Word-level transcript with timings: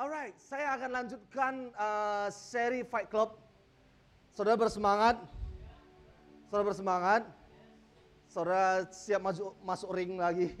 Alright, 0.00 0.32
saya 0.40 0.80
akan 0.80 0.90
lanjutkan 0.96 1.76
uh, 1.76 2.32
seri 2.32 2.88
Fight 2.88 3.12
Club. 3.12 3.36
Saudara 4.32 4.56
bersemangat? 4.56 5.20
Saudara 6.48 6.64
bersemangat? 6.72 7.28
Saudara 8.24 8.88
siap 8.96 9.20
masuk 9.20 9.52
masuk 9.60 9.92
ring 9.92 10.16
lagi? 10.16 10.48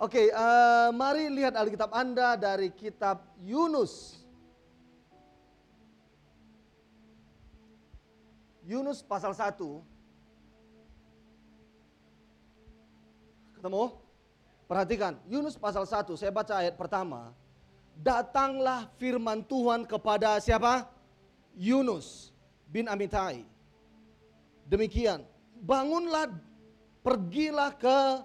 Oke, 0.00 0.16
okay, 0.16 0.26
uh, 0.32 0.96
mari 0.96 1.28
lihat 1.28 1.52
Alkitab 1.52 1.92
Anda 1.92 2.40
dari 2.40 2.72
kitab 2.72 3.28
Yunus. 3.44 4.24
Yunus 8.64 9.04
pasal 9.04 9.36
1. 9.36 9.60
Ketemu? 13.60 14.07
Perhatikan, 14.68 15.16
Yunus 15.24 15.56
pasal 15.56 15.88
1, 15.88 16.12
saya 16.12 16.28
baca 16.28 16.60
ayat 16.60 16.76
pertama. 16.76 17.32
Datanglah 17.96 18.92
firman 19.00 19.40
Tuhan 19.40 19.88
kepada 19.88 20.36
siapa? 20.44 20.84
Yunus 21.56 22.36
bin 22.68 22.84
Amitai. 22.84 23.48
Demikian, 24.68 25.24
bangunlah, 25.64 26.28
pergilah 27.00 27.72
ke 27.72 28.20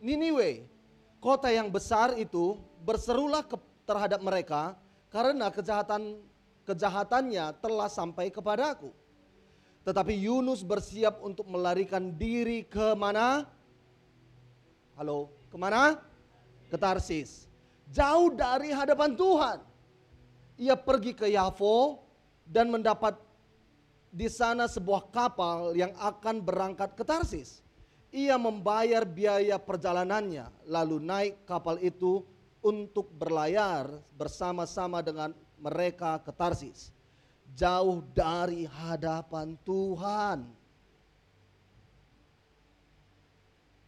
Niniwe. 0.00 0.64
Kota 1.20 1.52
yang 1.52 1.68
besar 1.68 2.16
itu 2.16 2.56
berserulah 2.82 3.44
ke, 3.44 3.60
terhadap 3.84 4.24
mereka 4.24 4.74
karena 5.12 5.52
kejahatan 5.52 6.18
kejahatannya 6.64 7.52
telah 7.60 7.92
sampai 7.92 8.32
kepadaku. 8.32 8.90
Tetapi 9.84 10.14
Yunus 10.24 10.64
bersiap 10.64 11.20
untuk 11.20 11.44
melarikan 11.52 12.16
diri 12.16 12.64
ke 12.64 12.96
mana? 12.96 13.44
Halo, 14.96 15.41
Ke 15.52 15.60
mana? 15.60 16.00
Ke 16.72 16.80
Tarsis. 16.80 17.44
Jauh 17.92 18.32
dari 18.32 18.72
hadapan 18.72 19.12
Tuhan. 19.12 19.60
Ia 20.56 20.72
pergi 20.80 21.12
ke 21.12 21.28
Yafo 21.28 22.00
dan 22.48 22.72
mendapat 22.72 23.20
di 24.08 24.32
sana 24.32 24.64
sebuah 24.64 25.12
kapal 25.12 25.76
yang 25.76 25.92
akan 26.00 26.40
berangkat 26.40 26.96
ke 26.96 27.04
Tarsis. 27.04 27.60
Ia 28.12 28.40
membayar 28.40 29.04
biaya 29.04 29.56
perjalanannya, 29.56 30.48
lalu 30.68 31.00
naik 31.00 31.44
kapal 31.48 31.80
itu 31.80 32.24
untuk 32.60 33.08
berlayar 33.16 33.88
bersama-sama 34.16 35.00
dengan 35.00 35.32
mereka 35.60 36.20
ke 36.20 36.32
Tarsis. 36.32 36.92
Jauh 37.52 38.00
dari 38.12 38.64
hadapan 38.64 39.56
Tuhan. 39.64 40.44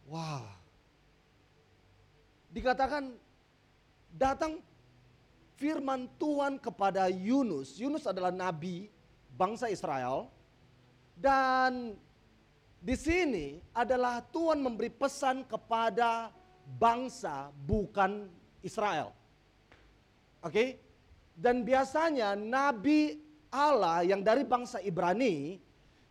Wah, 0.05 0.45
dikatakan 2.55 3.11
datang 4.15 4.63
firman 5.59 6.07
Tuhan 6.15 6.55
kepada 6.55 7.11
Yunus. 7.11 7.75
Yunus 7.75 8.07
adalah 8.07 8.31
nabi 8.31 8.87
bangsa 9.35 9.67
Israel 9.67 10.31
dan 11.19 11.99
di 12.79 12.95
sini 12.95 13.59
adalah 13.75 14.23
Tuhan 14.31 14.63
memberi 14.63 14.87
pesan 14.87 15.43
kepada 15.43 16.31
bangsa 16.79 17.51
bukan 17.67 18.31
Israel. 18.63 19.11
Oke? 20.39 20.51
Okay? 20.55 20.69
Dan 21.35 21.67
biasanya 21.67 22.39
nabi 22.39 23.19
Allah 23.51 24.07
yang 24.07 24.23
dari 24.23 24.47
bangsa 24.47 24.79
Ibrani 24.79 25.59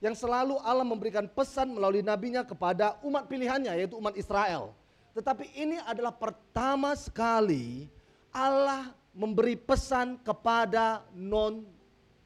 yang 0.05 0.13
selalu 0.13 0.61
Allah 0.61 0.85
memberikan 0.85 1.25
pesan 1.25 1.73
melalui 1.73 2.05
nabinya 2.05 2.45
kepada 2.45 3.01
umat 3.01 3.25
pilihannya 3.25 3.73
yaitu 3.81 3.97
umat 3.97 4.13
Israel. 4.21 4.77
Tetapi 5.15 5.55
ini 5.55 5.79
adalah 5.87 6.11
pertama 6.11 6.99
sekali 6.99 7.87
Allah 8.35 8.91
memberi 9.15 9.55
pesan 9.55 10.19
kepada 10.19 11.07
non 11.15 11.63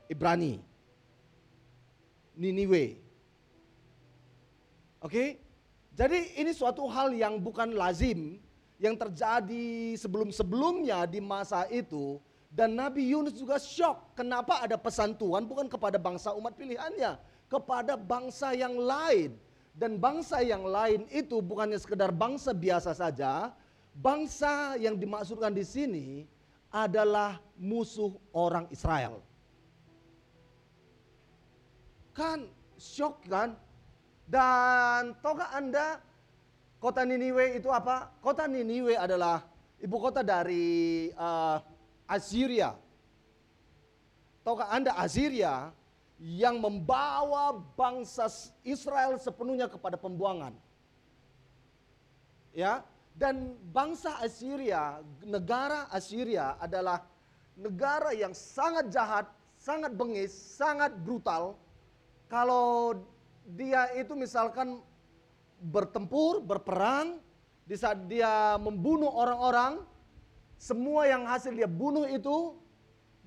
Ibrani. 0.09 0.57
Niniwe. 2.33 2.97
Oke? 5.05 5.37
Jadi 5.93 6.41
ini 6.41 6.55
suatu 6.57 6.89
hal 6.89 7.13
yang 7.13 7.37
bukan 7.37 7.77
lazim 7.77 8.41
yang 8.79 8.95
terjadi 8.95 9.99
sebelum-sebelumnya 9.99 11.05
di 11.11 11.19
masa 11.19 11.67
itu 11.69 12.23
dan 12.49 12.73
Nabi 12.73 13.13
Yunus 13.13 13.37
juga 13.37 13.61
shock 13.61 14.17
kenapa 14.17 14.65
ada 14.65 14.81
pesan 14.81 15.13
Tuhan 15.19 15.45
bukan 15.45 15.69
kepada 15.69 16.01
bangsa 16.01 16.33
umat 16.33 16.57
pilihannya, 16.57 17.21
kepada 17.51 17.99
bangsa 17.99 18.57
yang 18.57 18.73
lain. 18.79 19.37
Dan 19.79 20.03
bangsa 20.03 20.43
yang 20.43 20.67
lain 20.67 21.07
itu 21.07 21.39
bukannya 21.39 21.79
sekedar 21.79 22.11
bangsa 22.11 22.51
biasa 22.51 22.99
saja, 22.99 23.55
bangsa 23.95 24.75
yang 24.75 24.99
dimaksudkan 24.99 25.55
di 25.55 25.63
sini 25.63 26.07
adalah 26.67 27.39
musuh 27.55 28.11
orang 28.35 28.67
Israel. 28.75 29.23
Kan 32.11 32.51
shock 32.75 33.23
kan? 33.31 33.55
Dan 34.27 35.15
tahukah 35.23 35.55
Anda 35.55 36.03
kota 36.83 37.07
Niniwe 37.07 37.63
itu 37.63 37.71
apa? 37.71 38.11
Kota 38.19 38.51
Niniwe 38.51 38.99
adalah 38.99 39.47
ibu 39.79 39.95
kota 40.03 40.27
dari 40.27 41.07
uh, 41.15 41.63
Assyria. 42.11 42.75
Tahukah 44.43 44.75
Anda 44.75 44.99
Assyria 44.99 45.71
yang 46.19 46.59
membawa 46.59 47.55
bangsa 47.79 48.27
Israel 48.67 49.17
sepenuhnya 49.23 49.71
kepada 49.71 49.95
pembuangan. 49.95 50.51
Ya, 52.51 52.83
dan 53.15 53.55
bangsa 53.71 54.19
Assyria, 54.19 54.99
negara 55.23 55.87
Assyria 55.95 56.59
adalah 56.59 57.07
negara 57.55 58.11
yang 58.15 58.35
sangat 58.35 58.91
jahat, 58.91 59.27
sangat 59.55 59.95
bengis, 59.95 60.35
sangat 60.35 60.95
brutal. 61.03 61.55
Kalau 62.27 62.99
dia 63.47 63.91
itu 63.95 64.15
misalkan 64.19 64.83
bertempur, 65.59 66.43
berperang, 66.43 67.23
di 67.63 67.75
saat 67.79 68.07
dia 68.11 68.59
membunuh 68.59 69.11
orang-orang, 69.11 69.83
semua 70.59 71.07
yang 71.07 71.27
hasil 71.27 71.55
dia 71.55 71.71
bunuh 71.71 72.07
itu 72.11 72.59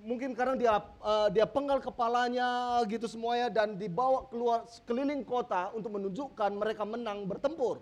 mungkin 0.02 0.34
karena 0.34 0.56
dia 0.58 0.74
uh, 1.02 1.30
dia 1.30 1.46
penggal 1.46 1.78
kepalanya 1.80 2.82
gitu 2.90 3.06
semuanya 3.06 3.54
dan 3.54 3.78
dibawa 3.78 4.26
keluar 4.28 4.66
keliling 4.90 5.22
kota 5.22 5.70
untuk 5.78 5.94
menunjukkan 5.96 6.52
mereka 6.58 6.84
menang 6.84 7.30
bertempur. 7.30 7.82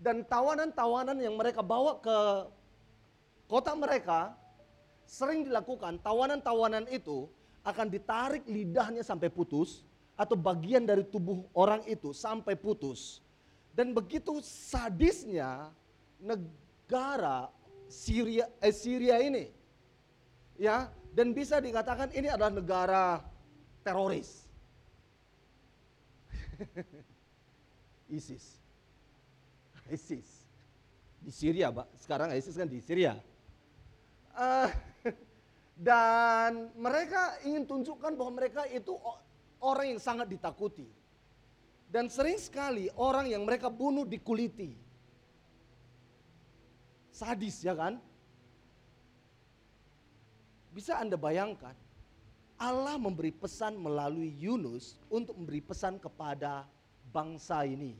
Dan 0.00 0.24
tawanan-tawanan 0.24 1.20
yang 1.20 1.36
mereka 1.36 1.60
bawa 1.60 2.00
ke 2.00 2.18
kota 3.44 3.76
mereka 3.76 4.32
sering 5.04 5.44
dilakukan 5.44 6.00
tawanan-tawanan 6.00 6.88
itu 6.88 7.28
akan 7.60 7.92
ditarik 7.92 8.46
lidahnya 8.48 9.04
sampai 9.04 9.28
putus 9.28 9.84
atau 10.16 10.36
bagian 10.36 10.88
dari 10.88 11.04
tubuh 11.04 11.44
orang 11.52 11.84
itu 11.84 12.16
sampai 12.16 12.56
putus. 12.56 13.20
Dan 13.76 13.92
begitu 13.92 14.40
sadisnya 14.40 15.68
negara 16.16 17.52
Syria 17.88 18.48
eh, 18.60 18.72
Syria 18.72 19.20
ini. 19.20 19.52
Ya, 20.60 20.92
dan 21.10 21.34
bisa 21.34 21.58
dikatakan 21.58 22.14
ini 22.14 22.30
adalah 22.30 22.54
negara 22.54 23.04
teroris. 23.82 24.46
ISIS. 28.18 28.60
ISIS. 29.90 30.28
Di 31.20 31.32
Syria, 31.32 31.74
Pak. 31.74 31.90
Sekarang 31.98 32.30
ISIS 32.32 32.54
kan 32.56 32.68
di 32.70 32.80
Syria. 32.80 33.18
Uh, 34.34 34.70
dan 35.90 36.70
mereka 36.78 37.38
ingin 37.42 37.66
tunjukkan 37.66 38.14
bahwa 38.14 38.32
mereka 38.38 38.64
itu 38.70 38.94
orang 39.60 39.96
yang 39.96 40.00
sangat 40.00 40.30
ditakuti. 40.30 40.86
Dan 41.90 42.06
sering 42.06 42.38
sekali 42.38 42.86
orang 42.94 43.26
yang 43.26 43.42
mereka 43.42 43.66
bunuh 43.66 44.06
dikuliti. 44.06 44.78
Sadis 47.10 47.66
ya 47.66 47.74
kan? 47.74 47.98
Bisa 50.70 51.02
Anda 51.02 51.18
bayangkan, 51.18 51.74
Allah 52.60 53.00
memberi 53.00 53.34
pesan 53.34 53.74
melalui 53.80 54.36
Yunus 54.36 54.94
untuk 55.10 55.34
memberi 55.34 55.64
pesan 55.64 55.98
kepada 55.98 56.68
bangsa 57.08 57.66
ini. 57.66 57.96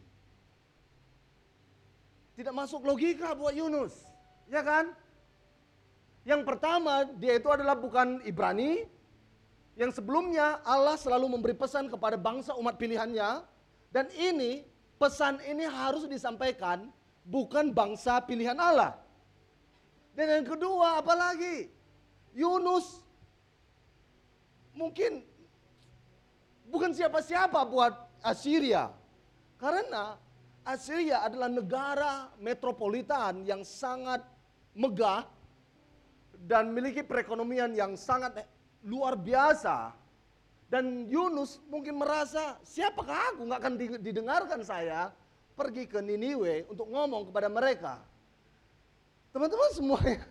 Tidak 2.39 2.55
masuk 2.55 2.87
logika 2.87 3.35
buat 3.35 3.53
Yunus, 3.57 4.07
ya 4.47 4.63
kan? 4.63 4.95
Yang 6.23 6.43
pertama, 6.45 7.09
dia 7.19 7.41
itu 7.41 7.49
adalah 7.49 7.75
bukan 7.75 8.21
Ibrani. 8.23 8.85
Yang 9.75 9.99
sebelumnya 9.99 10.61
Allah 10.63 10.95
selalu 11.01 11.27
memberi 11.27 11.57
pesan 11.57 11.89
kepada 11.89 12.21
bangsa 12.21 12.53
umat 12.61 12.77
pilihannya. 12.77 13.41
Dan 13.89 14.07
ini, 14.15 14.63
pesan 15.01 15.41
ini 15.43 15.65
harus 15.65 16.05
disampaikan 16.05 16.93
bukan 17.25 17.73
bangsa 17.73 18.21
pilihan 18.21 18.57
Allah. 18.61 19.01
Dan 20.13 20.29
yang 20.29 20.47
kedua, 20.47 21.01
apalagi? 21.01 21.80
Yunus 22.35 23.03
mungkin 24.75 25.27
bukan 26.71 26.95
siapa-siapa 26.95 27.61
buat 27.67 27.93
Assyria. 28.23 28.95
Karena 29.61 30.17
Assyria 30.65 31.27
adalah 31.27 31.51
negara 31.51 32.13
metropolitan 32.41 33.45
yang 33.45 33.67
sangat 33.67 34.23
megah 34.73 35.27
dan 36.47 36.73
memiliki 36.73 37.05
perekonomian 37.05 37.75
yang 37.77 37.99
sangat 37.99 38.47
luar 38.87 39.19
biasa. 39.19 39.93
Dan 40.71 41.11
Yunus 41.11 41.59
mungkin 41.67 41.99
merasa, 41.99 42.57
siapakah 42.63 43.35
aku 43.35 43.43
nggak 43.51 43.61
akan 43.61 43.75
didengarkan 43.99 44.63
saya 44.63 45.11
pergi 45.59 45.91
ke 45.91 45.99
Niniwe 45.99 46.71
untuk 46.71 46.87
ngomong 46.87 47.27
kepada 47.29 47.51
mereka. 47.51 47.99
Teman-teman 49.35 49.71
semuanya. 49.75 50.23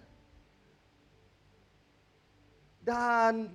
Dan 2.90 3.54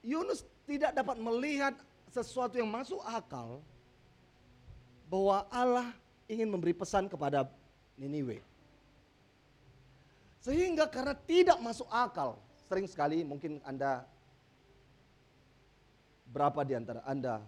Yunus 0.00 0.48
tidak 0.64 0.96
dapat 0.96 1.20
melihat 1.20 1.76
sesuatu 2.08 2.56
yang 2.56 2.72
masuk 2.72 3.04
akal 3.04 3.60
bahwa 5.12 5.44
Allah 5.52 5.92
ingin 6.24 6.48
memberi 6.48 6.72
pesan 6.72 7.04
kepada 7.04 7.44
Niniwe. 8.00 8.40
Sehingga 10.40 10.88
karena 10.88 11.12
tidak 11.12 11.60
masuk 11.60 11.84
akal, 11.92 12.40
sering 12.64 12.88
sekali 12.88 13.20
mungkin 13.28 13.60
Anda 13.68 14.08
berapa 16.32 16.64
di 16.64 16.72
antara 16.72 17.04
Anda 17.04 17.44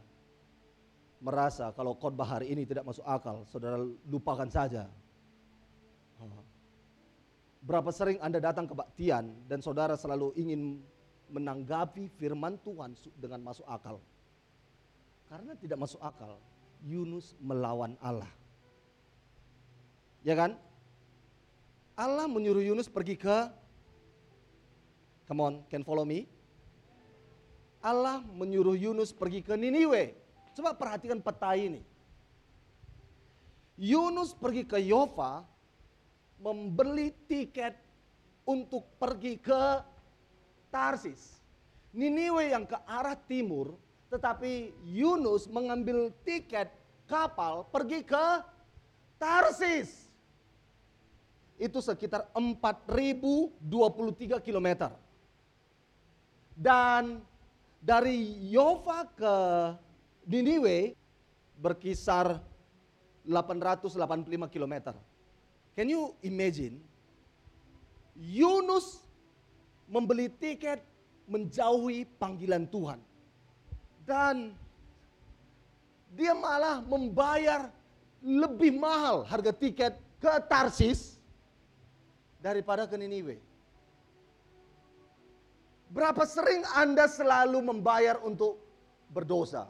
merasa 1.25 1.73
kalau 1.73 1.97
khotbah 1.97 2.37
hari 2.37 2.53
ini 2.53 2.69
tidak 2.69 2.85
masuk 2.85 3.05
akal, 3.09 3.49
saudara 3.49 3.81
lupakan 4.05 4.49
saja. 4.53 4.93
Berapa 7.61 7.93
sering 7.93 8.17
Anda 8.25 8.41
datang 8.41 8.65
ke 8.65 8.73
baktian 8.73 9.37
dan 9.45 9.61
saudara 9.61 9.93
selalu 9.97 10.33
ingin 10.37 10.81
menanggapi 11.29 12.09
firman 12.17 12.57
Tuhan 12.65 12.97
dengan 13.21 13.45
masuk 13.45 13.69
akal. 13.69 14.01
Karena 15.31 15.55
tidak 15.55 15.79
masuk 15.79 16.01
akal, 16.03 16.41
Yunus 16.83 17.39
melawan 17.39 17.95
Allah. 18.03 18.29
Ya 20.27 20.35
kan? 20.35 20.59
Allah 21.95 22.27
menyuruh 22.27 22.65
Yunus 22.65 22.89
pergi 22.89 23.15
ke 23.15 23.53
Come 25.31 25.47
on, 25.47 25.55
can 25.71 25.87
follow 25.87 26.03
me? 26.03 26.27
Allah 27.79 28.19
menyuruh 28.35 28.75
Yunus 28.75 29.15
pergi 29.15 29.47
ke 29.47 29.55
Niniwe. 29.55 30.19
Coba 30.59 30.75
perhatikan 30.75 31.23
peta 31.23 31.55
ini. 31.55 31.87
Yunus 33.79 34.35
pergi 34.35 34.67
ke 34.67 34.83
Yova 34.83 35.47
membeli 36.41 37.13
tiket 37.29 37.77
untuk 38.49 38.89
pergi 38.97 39.37
ke 39.37 39.63
Tarsis. 40.73 41.39
Niniwe 41.91 42.55
yang 42.55 42.65
ke 42.65 42.79
arah 42.87 43.15
timur, 43.15 43.75
tetapi 44.09 44.73
Yunus 44.87 45.51
mengambil 45.51 46.15
tiket 46.25 46.71
kapal 47.05 47.69
pergi 47.69 48.01
ke 48.07 48.27
Tarsis. 49.21 50.09
Itu 51.61 51.85
sekitar 51.85 52.33
4023 52.33 54.41
kilometer. 54.41 54.97
Dan 56.57 57.21
dari 57.83 58.49
Yova 58.49 59.05
ke 59.13 59.35
Niniwe 60.25 60.97
berkisar 61.61 62.41
885 63.27 64.49
km. 64.49 64.97
Can 65.81 65.89
you 65.89 66.13
imagine? 66.21 66.77
Yunus 68.13 69.01
membeli 69.89 70.29
tiket 70.29 70.85
menjauhi 71.25 72.05
panggilan 72.21 72.69
Tuhan. 72.69 73.01
Dan 74.05 74.53
dia 76.13 76.37
malah 76.37 76.85
membayar 76.85 77.73
lebih 78.21 78.77
mahal 78.77 79.25
harga 79.25 79.57
tiket 79.57 79.97
ke 80.21 80.29
Tarsis 80.53 81.17
daripada 82.45 82.85
ke 82.85 83.01
Niniwe. 83.01 83.41
Berapa 85.89 86.29
sering 86.29 86.61
Anda 86.77 87.09
selalu 87.09 87.57
membayar 87.65 88.21
untuk 88.21 88.61
berdosa? 89.09 89.65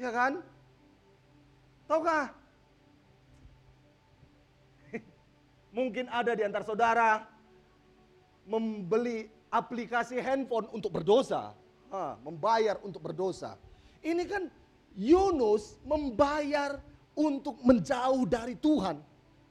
Ya 0.00 0.08
kan? 0.08 0.40
Tahukah? 1.92 2.32
Mungkin 5.76 6.08
ada 6.08 6.32
di 6.32 6.40
antara 6.40 6.64
saudara 6.64 7.28
membeli 8.48 9.28
aplikasi 9.52 10.16
handphone 10.16 10.72
untuk 10.72 10.88
berdosa, 10.88 11.52
ha, 11.92 12.16
membayar 12.24 12.80
untuk 12.80 13.04
berdosa. 13.04 13.60
Ini 14.00 14.24
kan 14.24 14.48
Yunus 14.96 15.76
membayar 15.84 16.80
untuk 17.12 17.60
menjauh 17.60 18.24
dari 18.24 18.56
Tuhan. 18.56 18.96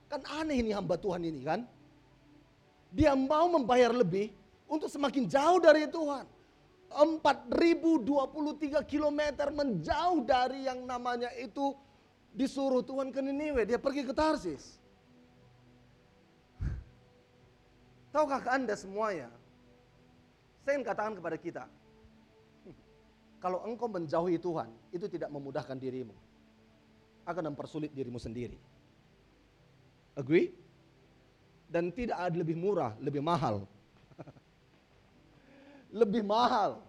Kan 0.10 0.26
aneh 0.42 0.66
ini 0.66 0.74
hamba 0.74 0.98
Tuhan 0.98 1.22
ini 1.22 1.46
kan. 1.46 1.62
Dia 2.90 3.14
mau 3.14 3.54
membayar 3.54 3.94
lebih 3.94 4.34
untuk 4.66 4.90
semakin 4.90 5.30
jauh 5.30 5.62
dari 5.62 5.86
Tuhan. 5.86 6.26
4023 6.90 8.82
km 8.90 9.22
menjauh 9.54 10.26
dari 10.26 10.66
yang 10.66 10.90
namanya 10.90 11.30
itu 11.38 11.78
disuruh 12.32 12.84
Tuhan 12.84 13.12
ke 13.12 13.20
Niniwe. 13.20 13.68
Dia 13.68 13.80
pergi 13.80 14.08
ke 14.08 14.14
Tarsis. 14.16 14.80
Tahukah 18.12 18.44
anda 18.52 18.76
semuanya? 18.76 19.32
Saya 20.68 20.78
ingin 20.78 20.88
katakan 20.88 21.16
kepada 21.16 21.38
kita. 21.40 21.64
Kalau 23.42 23.66
engkau 23.66 23.90
menjauhi 23.90 24.38
Tuhan, 24.38 24.70
itu 24.94 25.10
tidak 25.10 25.34
memudahkan 25.34 25.74
dirimu. 25.80 26.14
Akan 27.26 27.50
mempersulit 27.50 27.90
dirimu 27.90 28.22
sendiri. 28.22 28.60
Agree? 30.14 30.54
Dan 31.72 31.90
tidak 31.90 32.20
ada 32.20 32.36
lebih 32.36 32.54
murah, 32.54 32.94
lebih 33.02 33.24
mahal. 33.24 33.66
lebih 36.04 36.22
mahal. 36.22 36.84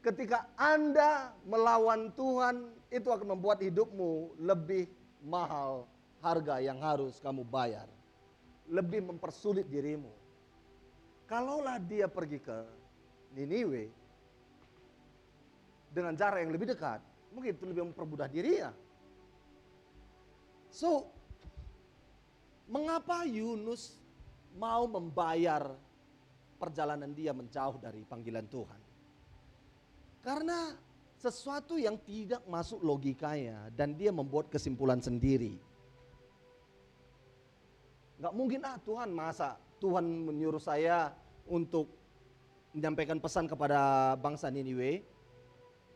Ketika 0.00 0.48
Anda 0.56 1.34
melawan 1.44 2.14
Tuhan, 2.16 2.70
itu 2.94 3.10
akan 3.10 3.34
membuat 3.34 3.58
hidupmu 3.58 4.38
lebih 4.38 4.86
mahal 5.26 5.90
harga 6.22 6.62
yang 6.62 6.78
harus 6.78 7.18
kamu 7.18 7.42
bayar. 7.42 7.90
Lebih 8.70 9.02
mempersulit 9.10 9.66
dirimu. 9.66 10.14
Kalaulah 11.26 11.82
dia 11.82 12.06
pergi 12.06 12.38
ke 12.38 12.58
Niniwe 13.34 13.90
dengan 15.90 16.14
jarak 16.14 16.46
yang 16.46 16.54
lebih 16.54 16.70
dekat, 16.70 17.02
mungkin 17.34 17.50
itu 17.50 17.64
lebih 17.66 17.82
mempermudah 17.90 18.30
dirinya. 18.30 18.70
So, 20.70 21.14
Mengapa 22.64 23.28
Yunus 23.28 24.00
mau 24.56 24.88
membayar 24.88 25.76
perjalanan 26.56 27.12
dia 27.12 27.36
menjauh 27.36 27.76
dari 27.76 28.08
panggilan 28.08 28.48
Tuhan? 28.48 28.80
Karena 30.24 30.72
sesuatu 31.24 31.80
yang 31.80 31.96
tidak 32.04 32.44
masuk 32.44 32.84
logikanya 32.84 33.72
dan 33.72 33.96
dia 33.96 34.12
membuat 34.12 34.52
kesimpulan 34.52 35.00
sendiri. 35.00 35.56
Gak 38.20 38.34
mungkin 38.36 38.60
ah 38.68 38.76
Tuhan 38.84 39.08
masa 39.08 39.56
Tuhan 39.80 40.04
menyuruh 40.04 40.60
saya 40.60 41.16
untuk 41.48 41.88
menyampaikan 42.76 43.16
pesan 43.16 43.48
kepada 43.48 44.12
bangsa 44.20 44.52
Niniwe, 44.52 45.00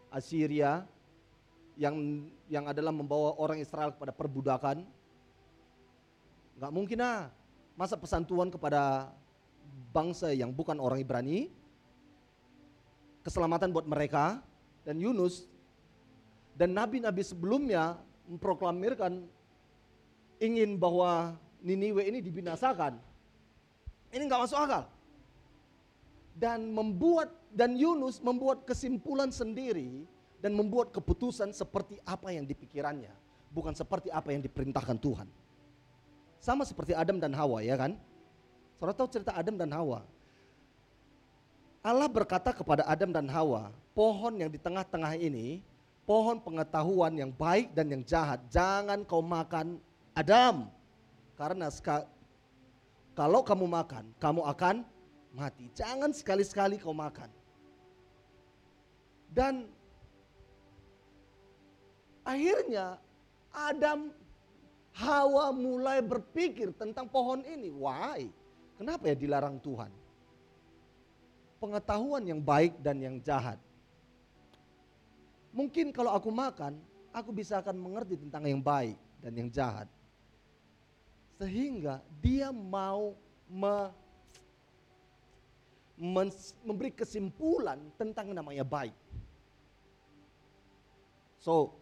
Assyria, 0.09 0.89
yang 1.77 2.25
yang 2.49 2.65
adalah 2.69 2.93
membawa 2.95 3.37
orang 3.37 3.61
Israel 3.61 3.93
kepada 3.93 4.13
perbudakan, 4.17 4.87
Nggak 6.59 6.73
mungkin 6.75 6.99
ah. 7.01 7.31
Masa 7.79 7.95
pesan 7.95 8.27
Tuhan 8.27 8.51
kepada 8.51 9.15
bangsa 9.95 10.35
yang 10.35 10.51
bukan 10.51 10.83
orang 10.83 10.99
Ibrani, 10.99 11.47
keselamatan 13.23 13.71
buat 13.71 13.87
mereka, 13.87 14.43
dan 14.88 14.97
Yunus, 14.97 15.45
dan 16.57 16.73
nabi-nabi 16.73 17.21
sebelumnya 17.21 18.00
memproklamirkan 18.25 19.21
ingin 20.40 20.80
bahwa 20.80 21.37
Niniwe 21.61 22.09
ini 22.09 22.25
dibinasakan. 22.25 22.97
Ini 24.09 24.23
nggak 24.25 24.49
masuk 24.49 24.57
akal. 24.57 24.88
Dan 26.33 26.73
membuat 26.73 27.35
dan 27.52 27.76
Yunus 27.76 28.23
membuat 28.25 28.64
kesimpulan 28.64 29.28
sendiri 29.28 30.09
dan 30.40 30.54
membuat 30.54 30.95
keputusan 30.95 31.50
seperti 31.50 31.99
apa 32.07 32.33
yang 32.33 32.49
dipikirannya, 32.49 33.12
bukan 33.52 33.75
seperti 33.76 34.09
apa 34.09 34.33
yang 34.33 34.40
diperintahkan 34.40 34.97
Tuhan. 35.02 35.28
Sama 36.38 36.62
seperti 36.64 36.95
Adam 36.95 37.18
dan 37.21 37.35
Hawa 37.35 37.61
ya 37.61 37.75
kan? 37.75 37.99
Saudara 38.78 38.95
tahu 38.95 39.09
cerita 39.11 39.35
Adam 39.35 39.59
dan 39.59 39.68
Hawa? 39.75 40.07
Allah 41.88 42.04
berkata 42.04 42.52
kepada 42.52 42.85
Adam 42.85 43.09
dan 43.16 43.25
Hawa, 43.33 43.73
pohon 43.97 44.37
yang 44.37 44.52
di 44.52 44.61
tengah-tengah 44.61 45.16
ini, 45.16 45.64
pohon 46.04 46.37
pengetahuan 46.37 47.16
yang 47.16 47.33
baik 47.33 47.73
dan 47.73 47.88
yang 47.88 48.04
jahat, 48.04 48.45
jangan 48.52 49.09
kau 49.09 49.25
makan 49.25 49.80
Adam. 50.12 50.68
Karena 51.40 51.73
kalau 53.16 53.40
kamu 53.40 53.64
makan, 53.64 54.04
kamu 54.21 54.45
akan 54.45 54.85
mati. 55.33 55.73
Jangan 55.73 56.12
sekali-sekali 56.12 56.76
kau 56.76 56.92
makan. 56.92 57.33
Dan 59.33 59.64
Akhirnya 62.28 63.00
Adam 63.49 64.12
Hawa 64.92 65.49
mulai 65.57 66.04
berpikir 66.04 66.76
tentang 66.76 67.09
pohon 67.09 67.40
ini. 67.49 67.73
Why? 67.73 68.28
Kenapa 68.76 69.09
ya 69.09 69.16
dilarang 69.16 69.57
Tuhan? 69.64 69.88
Pengetahuan 71.59 72.23
yang 72.23 72.38
baik 72.38 72.79
dan 72.79 73.03
yang 73.03 73.19
jahat. 73.19 73.59
Mungkin 75.50 75.91
kalau 75.91 76.15
aku 76.15 76.31
makan, 76.31 76.79
aku 77.11 77.35
bisa 77.35 77.59
akan 77.59 77.75
mengerti 77.75 78.15
tentang 78.15 78.47
yang 78.47 78.62
baik 78.62 78.95
dan 79.19 79.33
yang 79.35 79.50
jahat. 79.50 79.91
Sehingga 81.38 82.03
dia 82.23 82.55
mau 82.55 83.19
me, 83.50 83.91
men, 85.99 86.31
memberi 86.62 86.95
kesimpulan 86.95 87.79
tentang 87.99 88.31
namanya 88.31 88.62
baik. 88.62 88.95
So, 91.43 91.75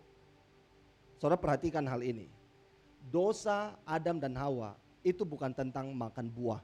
saudara 1.21 1.40
perhatikan 1.40 1.85
hal 1.85 2.00
ini. 2.00 2.33
Dosa 3.06 3.76
Adam 3.87 4.18
dan 4.18 4.35
Hawa 4.35 4.75
itu 5.06 5.23
bukan 5.23 5.54
tentang 5.54 5.95
makan 5.95 6.26
buah, 6.26 6.59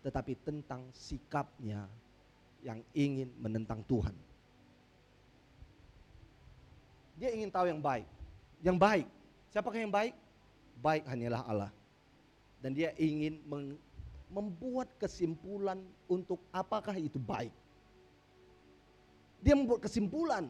tetapi 0.00 0.32
tentang 0.40 0.88
sikapnya 0.96 1.84
yang 2.64 2.80
ingin 2.96 3.28
menentang 3.36 3.84
Tuhan. 3.84 4.16
Dia 7.20 7.30
ingin 7.30 7.52
tahu 7.52 7.68
yang 7.68 7.78
baik. 7.78 8.08
Yang 8.64 8.78
baik. 8.80 9.06
Siapakah 9.52 9.80
yang 9.84 9.92
baik? 9.92 10.16
Baik 10.80 11.04
hanyalah 11.04 11.44
Allah. 11.44 11.72
Dan 12.64 12.72
dia 12.72 12.96
ingin 12.96 13.38
membuat 14.32 14.88
kesimpulan 14.96 15.78
untuk 16.08 16.40
apakah 16.48 16.96
itu 16.96 17.20
baik. 17.20 17.52
Dia 19.44 19.52
membuat 19.52 19.84
kesimpulan. 19.84 20.48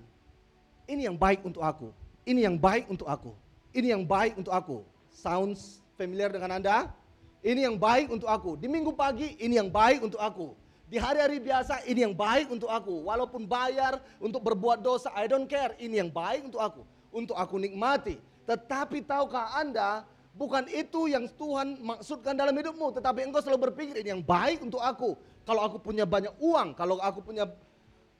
Ini 0.86 1.10
yang 1.10 1.18
baik 1.18 1.42
untuk 1.42 1.66
aku. 1.66 1.90
Ini 2.22 2.46
yang 2.46 2.56
baik 2.56 2.86
untuk 2.86 3.10
aku. 3.10 3.34
Ini 3.74 3.90
yang 3.90 4.06
baik 4.06 4.38
untuk 4.38 4.54
aku. 4.54 4.86
Sounds 5.10 5.82
familiar 5.98 6.30
dengan 6.30 6.62
Anda? 6.62 6.88
Ini 7.44 7.68
yang 7.68 7.76
baik 7.76 8.08
untuk 8.08 8.30
aku. 8.30 8.56
Di 8.56 8.70
minggu 8.70 8.94
pagi 8.94 9.36
ini 9.36 9.58
yang 9.58 9.68
baik 9.68 10.06
untuk 10.06 10.22
aku. 10.22 10.54
Di 10.84 11.00
hari-hari 11.00 11.40
biasa 11.40 11.80
ini 11.88 12.04
yang 12.04 12.14
baik 12.14 12.52
untuk 12.52 12.68
aku. 12.68 13.08
Walaupun 13.08 13.48
bayar 13.48 13.96
untuk 14.20 14.44
berbuat 14.44 14.84
dosa, 14.84 15.08
I 15.16 15.24
don't 15.24 15.48
care. 15.48 15.72
Ini 15.80 16.04
yang 16.04 16.10
baik 16.12 16.44
untuk 16.52 16.60
aku. 16.60 16.84
Untuk 17.08 17.36
aku 17.36 17.56
nikmati. 17.56 18.20
Tetapi 18.44 19.00
tahukah 19.08 19.56
Anda, 19.56 20.04
bukan 20.36 20.68
itu 20.68 21.08
yang 21.08 21.24
Tuhan 21.40 21.80
maksudkan 21.80 22.36
dalam 22.36 22.52
hidupmu. 22.52 22.92
Tetapi 23.00 23.24
engkau 23.24 23.40
selalu 23.40 23.72
berpikir 23.72 24.04
ini 24.04 24.12
yang 24.12 24.22
baik 24.22 24.60
untuk 24.60 24.84
aku. 24.84 25.16
Kalau 25.48 25.64
aku 25.64 25.80
punya 25.80 26.04
banyak 26.04 26.36
uang, 26.36 26.76
kalau 26.76 27.00
aku 27.00 27.24
punya 27.24 27.48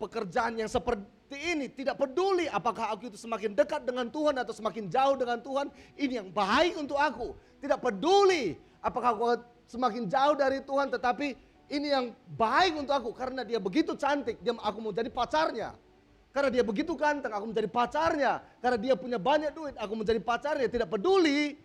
pekerjaan 0.01 0.59
yang 0.59 0.69
seperti 0.69 1.39
ini 1.39 1.71
tidak 1.71 1.97
peduli 1.99 2.51
apakah 2.51 2.93
aku 2.93 3.09
itu 3.09 3.19
semakin 3.19 3.55
dekat 3.55 3.87
dengan 3.87 4.11
Tuhan 4.11 4.35
atau 4.37 4.53
semakin 4.53 4.91
jauh 4.91 5.17
dengan 5.17 5.39
Tuhan 5.41 5.67
ini 5.97 6.21
yang 6.21 6.29
baik 6.35 6.77
untuk 6.77 6.99
aku 6.99 7.33
tidak 7.63 7.81
peduli 7.81 8.59
apakah 8.83 9.15
aku 9.15 9.25
semakin 9.71 10.11
jauh 10.11 10.35
dari 10.37 10.61
Tuhan 10.61 10.93
tetapi 10.93 11.39
ini 11.73 11.89
yang 11.89 12.13
baik 12.37 12.77
untuk 12.77 12.93
aku 12.93 13.11
karena 13.17 13.41
dia 13.41 13.57
begitu 13.57 13.97
cantik. 13.97 14.37
Dia 14.45 14.53
aku 14.61 14.79
mau 14.85 14.93
jadi 14.93 15.09
pacarnya. 15.09 15.73
Karena 16.35 16.51
dia 16.51 16.65
begitu 16.67 16.99
ganteng 16.99 17.31
aku 17.31 17.47
menjadi 17.55 17.69
pacarnya. 17.71 18.33
Karena 18.59 18.79
dia 18.81 18.95
punya 18.99 19.17
banyak 19.17 19.55
duit 19.55 19.75
aku 19.79 19.95
menjadi 19.97 20.21
pacarnya. 20.21 20.69
Tidak 20.69 20.89
peduli. 20.91 21.57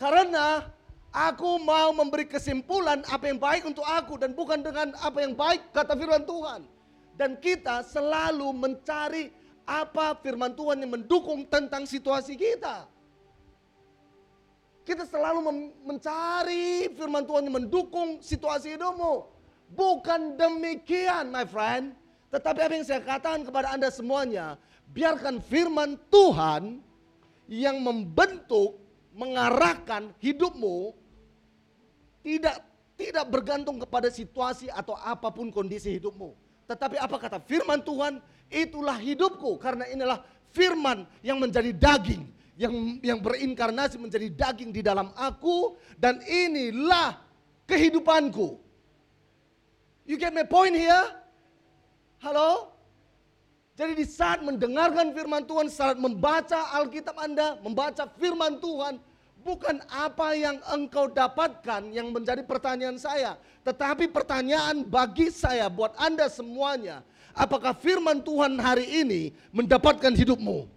Karena 0.00 0.64
aku 1.12 1.60
mau 1.60 1.92
memberi 1.92 2.24
kesimpulan 2.24 3.04
apa 3.10 3.28
yang 3.28 3.36
baik 3.36 3.68
untuk 3.68 3.84
aku 3.84 4.16
dan 4.16 4.32
bukan 4.32 4.62
dengan 4.62 4.94
apa 5.02 5.18
yang 5.20 5.34
baik 5.36 5.74
kata 5.74 5.92
firman 5.98 6.24
Tuhan. 6.24 6.60
Dan 7.14 7.38
kita 7.38 7.84
selalu 7.86 8.50
mencari 8.56 9.30
apa 9.64 10.16
firman 10.20 10.52
Tuhan 10.56 10.80
yang 10.80 10.92
mendukung 10.96 11.44
tentang 11.46 11.84
situasi 11.84 12.36
kita. 12.36 12.88
Kita 14.84 15.08
selalu 15.08 15.40
mencari 15.80 16.92
firman 16.92 17.24
Tuhan 17.24 17.48
yang 17.48 17.56
mendukung 17.56 18.20
situasi 18.20 18.76
hidupmu. 18.76 19.24
Bukan 19.72 20.36
demikian 20.36 21.32
my 21.32 21.48
friend. 21.48 21.96
Tetapi 22.28 22.58
apa 22.60 22.72
yang 22.76 22.84
saya 22.84 23.00
katakan 23.00 23.48
kepada 23.48 23.72
anda 23.72 23.88
semuanya. 23.88 24.60
Biarkan 24.92 25.40
firman 25.40 25.96
Tuhan 26.12 26.84
yang 27.48 27.80
membentuk, 27.80 28.76
mengarahkan 29.16 30.12
hidupmu. 30.20 30.92
Tidak 32.20 32.56
tidak 32.94 33.24
bergantung 33.26 33.80
kepada 33.80 34.12
situasi 34.12 34.70
atau 34.70 34.94
apa 35.00 35.32
pun 35.32 35.48
kondisi 35.48 35.96
hidupmu. 35.96 36.36
Tetapi 36.68 37.00
apa 37.00 37.16
kata 37.16 37.38
firman 37.40 37.80
Tuhan? 37.80 38.20
Itulah 38.52 39.00
hidupku 39.00 39.56
karena 39.56 39.88
inilah 39.88 40.20
firman 40.52 41.08
yang 41.24 41.40
menjadi 41.40 41.72
daging. 41.72 42.28
Yang, 42.54 43.02
yang 43.02 43.18
berinkarnasi 43.18 43.98
menjadi 43.98 44.30
daging 44.30 44.70
di 44.70 44.82
dalam 44.82 45.10
aku. 45.18 45.74
Dan 45.98 46.22
inilah 46.22 47.18
kehidupanku. 47.66 48.60
You 50.04 50.20
get 50.20 50.36
my 50.36 50.44
point 50.44 50.76
here? 50.76 51.24
Halo? 52.20 52.74
Jadi 53.74 53.98
di 53.98 54.06
saat 54.06 54.38
mendengarkan 54.38 55.10
firman 55.10 55.42
Tuhan, 55.42 55.66
saat 55.66 55.98
membaca 55.98 56.78
Alkitab 56.78 57.18
Anda, 57.18 57.58
membaca 57.58 58.06
firman 58.06 58.62
Tuhan, 58.62 59.02
bukan 59.42 59.82
apa 59.90 60.32
yang 60.38 60.56
engkau 60.70 61.10
dapatkan 61.10 61.90
yang 61.90 62.14
menjadi 62.14 62.46
pertanyaan 62.46 62.96
saya, 62.96 63.34
tetapi 63.66 64.08
pertanyaan 64.08 64.86
bagi 64.86 65.28
saya 65.28 65.66
buat 65.66 65.90
Anda 65.98 66.30
semuanya, 66.30 67.02
apakah 67.34 67.74
firman 67.76 68.22
Tuhan 68.22 68.56
hari 68.62 68.86
ini 68.88 69.34
mendapatkan 69.50 70.14
hidupmu? 70.14 70.70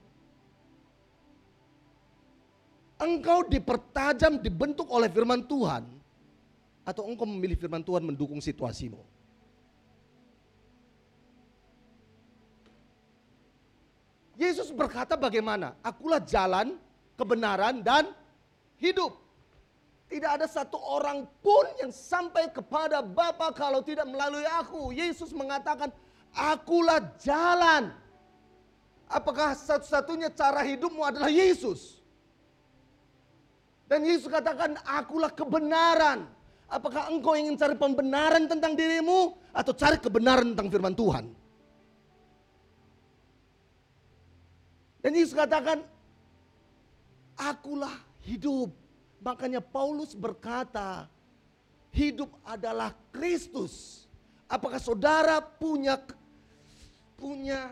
Engkau 2.98 3.46
dipertajam, 3.46 4.42
dibentuk 4.42 4.90
oleh 4.90 5.06
firman 5.06 5.46
Tuhan 5.46 5.86
atau 6.82 7.06
engkau 7.06 7.30
memilih 7.30 7.54
firman 7.54 7.86
Tuhan 7.86 8.02
mendukung 8.02 8.42
situasimu? 8.42 8.98
Yesus 14.38 14.70
berkata 14.74 15.18
bagaimana? 15.18 15.78
Akulah 15.82 16.22
jalan, 16.22 16.78
kebenaran 17.18 17.82
dan 17.82 18.14
hidup. 18.78 19.14
Tidak 20.08 20.30
ada 20.40 20.48
satu 20.48 20.80
orang 20.80 21.28
pun 21.44 21.66
yang 21.84 21.92
sampai 21.92 22.48
kepada 22.54 23.04
Bapa 23.04 23.52
kalau 23.52 23.84
tidak 23.84 24.08
melalui 24.08 24.46
aku. 24.46 24.94
Yesus 24.94 25.34
mengatakan, 25.36 25.92
akulah 26.32 27.02
jalan. 27.20 27.92
Apakah 29.10 29.58
satu-satunya 29.58 30.32
cara 30.32 30.64
hidupmu 30.64 31.02
adalah 31.04 31.28
Yesus? 31.28 31.97
Dan 33.88 34.04
Yesus 34.04 34.28
katakan, 34.28 34.76
akulah 34.84 35.32
kebenaran. 35.32 36.28
Apakah 36.68 37.08
engkau 37.08 37.32
ingin 37.40 37.56
cari 37.56 37.80
pembenaran 37.80 38.44
tentang 38.44 38.76
dirimu 38.76 39.40
atau 39.56 39.72
cari 39.72 39.96
kebenaran 39.96 40.52
tentang 40.52 40.68
firman 40.68 40.92
Tuhan? 40.92 41.26
Dan 45.00 45.12
Yesus 45.16 45.32
katakan, 45.32 45.88
akulah 47.40 47.96
hidup. 48.28 48.76
Makanya 49.24 49.64
Paulus 49.64 50.12
berkata, 50.12 51.08
hidup 51.96 52.28
adalah 52.44 52.92
Kristus. 53.16 54.04
Apakah 54.52 54.84
saudara 54.84 55.40
punya 55.40 55.96
punya 57.16 57.72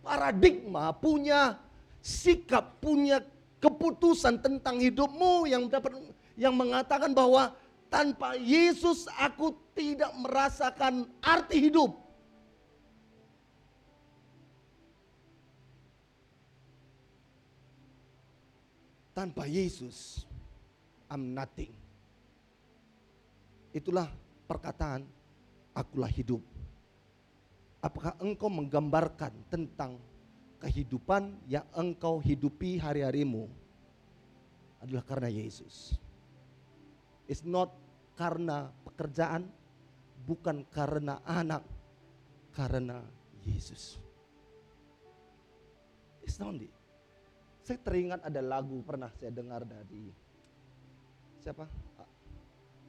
paradigma, 0.00 0.90
punya 0.96 1.60
sikap, 2.02 2.80
punya 2.82 3.22
keputusan 3.60 4.40
tentang 4.40 4.76
hidupmu 4.80 5.48
yang 5.48 5.66
dapat 5.66 5.96
yang 6.36 6.52
mengatakan 6.52 7.16
bahwa 7.16 7.56
tanpa 7.88 8.36
Yesus 8.36 9.08
aku 9.16 9.56
tidak 9.72 10.12
merasakan 10.20 11.08
arti 11.24 11.70
hidup. 11.70 11.96
Tanpa 19.16 19.48
Yesus, 19.48 20.28
I'm 21.08 21.32
nothing. 21.32 21.72
Itulah 23.72 24.12
perkataan, 24.44 25.08
akulah 25.72 26.12
hidup. 26.12 26.44
Apakah 27.80 28.12
engkau 28.20 28.52
menggambarkan 28.52 29.32
tentang 29.48 29.96
kehidupan 30.60 31.36
yang 31.46 31.66
engkau 31.76 32.18
hidupi 32.18 32.80
hari-harimu 32.80 33.48
adalah 34.80 35.04
karena 35.04 35.28
Yesus. 35.28 35.96
It's 37.26 37.42
not 37.42 37.74
karena 38.14 38.70
pekerjaan, 38.86 39.50
bukan 40.24 40.64
karena 40.72 41.20
anak, 41.26 41.66
karena 42.54 43.02
Yesus. 43.44 43.98
It's 46.24 46.38
not 46.40 46.58
it. 46.58 46.72
Saya 47.66 47.82
teringat 47.82 48.22
ada 48.22 48.38
lagu 48.38 48.78
pernah 48.86 49.10
saya 49.18 49.34
dengar 49.34 49.66
dari 49.66 50.10
siapa? 51.42 51.66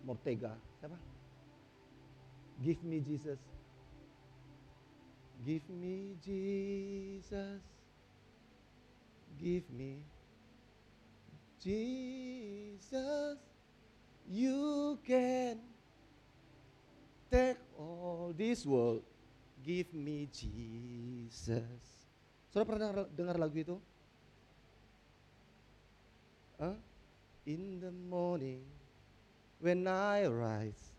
Mortega, 0.06 0.54
siapa? 0.80 0.98
Give 2.62 2.82
me 2.86 3.02
Jesus. 3.02 3.57
Give 5.46 5.66
me 5.70 6.18
Jesus. 6.24 7.62
give 9.38 9.70
me 9.70 10.02
Jesus. 11.62 13.38
You 14.28 14.98
can 15.06 15.62
take 17.32 17.58
all 17.78 18.34
this 18.36 18.66
world, 18.66 19.06
give 19.64 19.94
me 19.94 20.28
Jesus. 20.34 21.88
Saudara 22.52 22.68
pernah 22.68 22.90
dengar, 23.14 23.38
lagu 23.38 23.62
itu? 23.62 23.78
Huh? 26.58 26.76
In 27.48 27.80
the 27.80 27.94
morning 27.94 28.66
when 29.62 29.88
I 29.88 30.28
rise, 30.28 30.92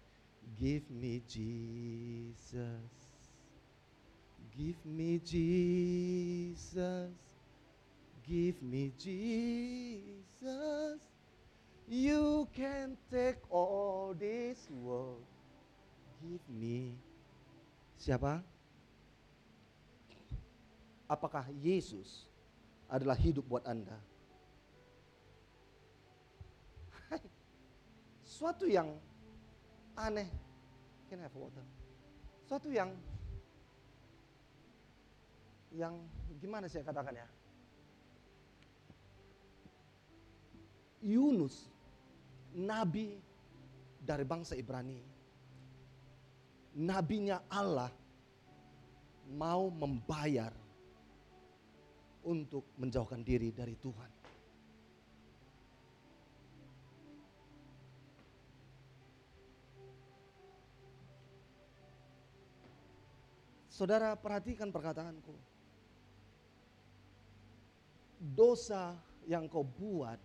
give 0.57 0.87
me 0.89 1.21
Jesus. 1.29 2.98
Give 4.59 4.83
me 4.83 5.23
Jesus. 5.23 7.15
Give 8.27 8.59
me 8.59 8.91
Jesus. 8.99 10.99
You 11.87 12.51
can 12.51 12.99
take 13.07 13.39
all 13.55 14.19
this 14.19 14.67
world. 14.83 15.23
Give 16.19 16.43
me. 16.51 16.99
Siapa? 18.03 18.43
Apakah 21.07 21.47
Yesus 21.63 22.27
adalah 22.91 23.15
hidup 23.15 23.47
buat 23.47 23.63
Anda? 23.63 23.95
Suatu 28.27 28.67
yang 28.67 28.91
aneh. 29.95 30.27
Can 31.07 31.23
I 31.23 31.31
have 31.31 31.39
water? 31.39 31.63
Suatu 32.51 32.75
yang 32.75 32.91
yang 35.75 36.01
gimana 36.41 36.71
saya 36.71 36.87
katakan 36.87 37.17
ya? 37.17 37.29
Yunus, 41.05 41.71
nabi 42.57 43.21
dari 44.03 44.25
bangsa 44.27 44.59
Ibrani. 44.59 44.99
Nabinya 46.79 47.43
Allah 47.51 47.91
mau 49.35 49.69
membayar 49.69 50.55
untuk 52.23 52.65
menjauhkan 52.79 53.21
diri 53.23 53.51
dari 53.51 53.75
Tuhan. 53.77 54.11
Saudara 63.79 64.19
perhatikan 64.19 64.75
perkataanku. 64.75 65.58
Dosa 68.19 68.99
yang 69.31 69.47
kau 69.47 69.63
buat 69.63 70.19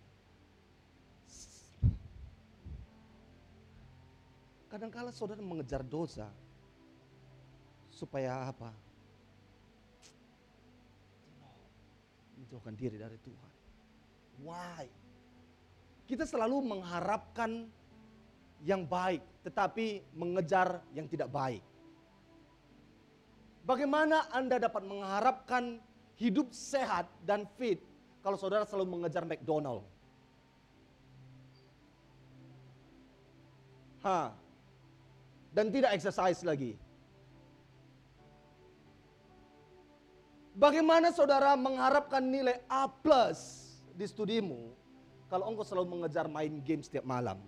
Kadangkala 4.74 5.14
saudara 5.14 5.38
mengejar 5.38 5.86
dosa 5.86 6.26
supaya 7.94 8.50
apa? 8.50 8.74
Menjauhkan 12.34 12.74
diri 12.74 12.98
dari 12.98 13.14
Tuhan. 13.22 13.52
Why? 14.42 14.90
Kita 16.10 16.26
selalu 16.26 16.74
mengharapkan 16.74 17.70
yang 18.66 18.82
baik, 18.82 19.22
tetapi 19.46 20.02
mengejar 20.10 20.82
yang 20.90 21.06
tidak 21.06 21.30
baik. 21.30 21.62
Bagaimana 23.62 24.26
Anda 24.34 24.58
dapat 24.58 24.82
mengharapkan 24.90 25.78
hidup 26.18 26.50
sehat 26.54 27.10
dan 27.26 27.46
fit 27.58 27.82
kalau 28.24 28.38
saudara 28.38 28.64
selalu 28.64 28.98
mengejar 28.98 29.26
McDonald? 29.26 29.84
Ha. 34.04 34.32
Dan 35.54 35.72
tidak 35.72 35.96
exercise 35.96 36.44
lagi. 36.44 36.76
Bagaimana 40.54 41.10
saudara 41.10 41.58
mengharapkan 41.58 42.22
nilai 42.22 42.62
A 42.70 42.86
plus 42.86 43.74
di 43.90 44.06
studimu 44.06 44.70
kalau 45.26 45.50
engkau 45.50 45.66
selalu 45.66 45.98
mengejar 45.98 46.30
main 46.30 46.62
game 46.62 46.78
setiap 46.78 47.02
malam? 47.02 47.42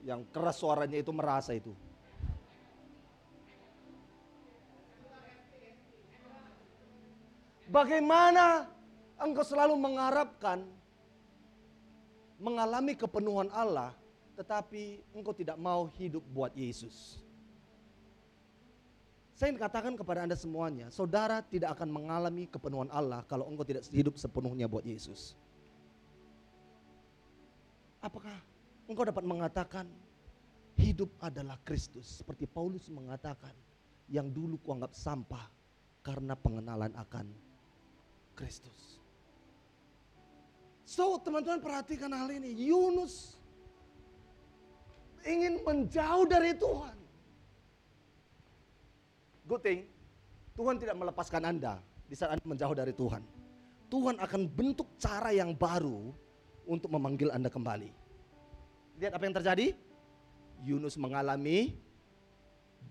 Yang 0.00 0.24
keras 0.32 0.56
suaranya 0.56 0.96
itu 0.96 1.12
merasa 1.12 1.52
itu. 1.52 1.76
Bagaimana 7.74 8.70
engkau 9.18 9.42
selalu 9.42 9.74
mengharapkan 9.74 10.62
mengalami 12.38 12.94
kepenuhan 12.94 13.50
Allah 13.50 13.90
tetapi 14.38 15.02
engkau 15.10 15.34
tidak 15.34 15.58
mau 15.58 15.90
hidup 15.98 16.22
buat 16.30 16.54
Yesus. 16.54 17.18
Saya 19.34 19.50
ingin 19.50 19.66
katakan 19.66 19.98
kepada 19.98 20.22
Anda 20.22 20.38
semuanya, 20.38 20.86
saudara 20.94 21.42
tidak 21.42 21.74
akan 21.74 21.90
mengalami 21.90 22.46
kepenuhan 22.46 22.86
Allah 22.94 23.26
kalau 23.26 23.50
engkau 23.50 23.66
tidak 23.66 23.82
hidup 23.90 24.14
sepenuhnya 24.22 24.70
buat 24.70 24.86
Yesus. 24.86 25.34
Apakah 27.98 28.38
engkau 28.86 29.02
dapat 29.02 29.26
mengatakan 29.26 29.90
hidup 30.78 31.10
adalah 31.18 31.58
Kristus 31.66 32.22
seperti 32.22 32.46
Paulus 32.46 32.86
mengatakan 32.86 33.54
yang 34.06 34.30
dulu 34.30 34.62
kuanggap 34.62 34.94
sampah 34.94 35.50
karena 36.06 36.38
pengenalan 36.38 36.94
akan 36.94 37.43
Kristus. 38.36 39.00
So 40.84 41.18
teman-teman 41.22 41.58
perhatikan 41.58 42.12
hal 42.12 42.30
ini. 42.30 42.54
Yunus 42.70 43.34
ingin 45.24 45.64
menjauh 45.64 46.28
dari 46.28 46.52
Tuhan. 46.54 46.96
Good 49.44 49.62
thing, 49.64 49.80
Tuhan 50.56 50.80
tidak 50.80 50.96
melepaskan 50.96 51.42
Anda 51.44 51.80
di 52.08 52.14
saat 52.16 52.36
Anda 52.36 52.46
menjauh 52.46 52.76
dari 52.76 52.92
Tuhan. 52.96 53.20
Tuhan 53.92 54.16
akan 54.16 54.42
bentuk 54.48 54.88
cara 54.96 55.30
yang 55.34 55.52
baru 55.52 56.12
untuk 56.64 56.88
memanggil 56.88 57.28
Anda 57.28 57.52
kembali. 57.52 57.92
Lihat 59.00 59.12
apa 59.12 59.24
yang 59.26 59.36
terjadi? 59.36 59.66
Yunus 60.64 60.96
mengalami 60.96 61.76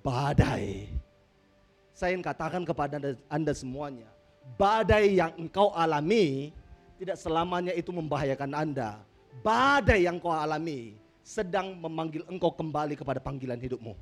badai. 0.05 0.91
Saya 1.93 2.13
ingin 2.13 2.25
katakan 2.25 2.65
kepada 2.65 2.97
anda, 2.97 3.11
anda 3.29 3.53
semuanya, 3.53 4.09
badai 4.55 5.17
yang 5.17 5.31
engkau 5.39 5.71
alami 5.73 6.53
tidak 6.99 7.19
selamanya 7.19 7.73
itu 7.75 7.91
membahayakan 7.91 8.51
Anda. 8.55 9.01
Badai 9.43 10.07
yang 10.07 10.23
kau 10.23 10.31
alami 10.31 10.95
sedang 11.19 11.75
memanggil 11.79 12.23
engkau 12.31 12.53
kembali 12.53 12.95
kepada 12.95 13.19
panggilan 13.19 13.59
hidupmu. 13.59 13.95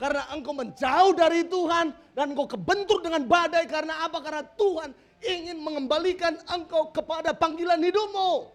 Karena 0.00 0.24
engkau 0.32 0.56
menjauh 0.56 1.12
dari 1.12 1.44
Tuhan 1.44 1.92
dan 2.16 2.32
engkau 2.32 2.48
kebentur 2.48 3.04
dengan 3.04 3.20
badai 3.28 3.68
karena 3.68 4.08
apa? 4.08 4.18
Karena 4.24 4.42
Tuhan 4.56 4.90
ingin 5.20 5.60
mengembalikan 5.60 6.40
engkau 6.48 6.88
kepada 6.88 7.36
panggilan 7.36 7.76
hidupmu. 7.84 8.48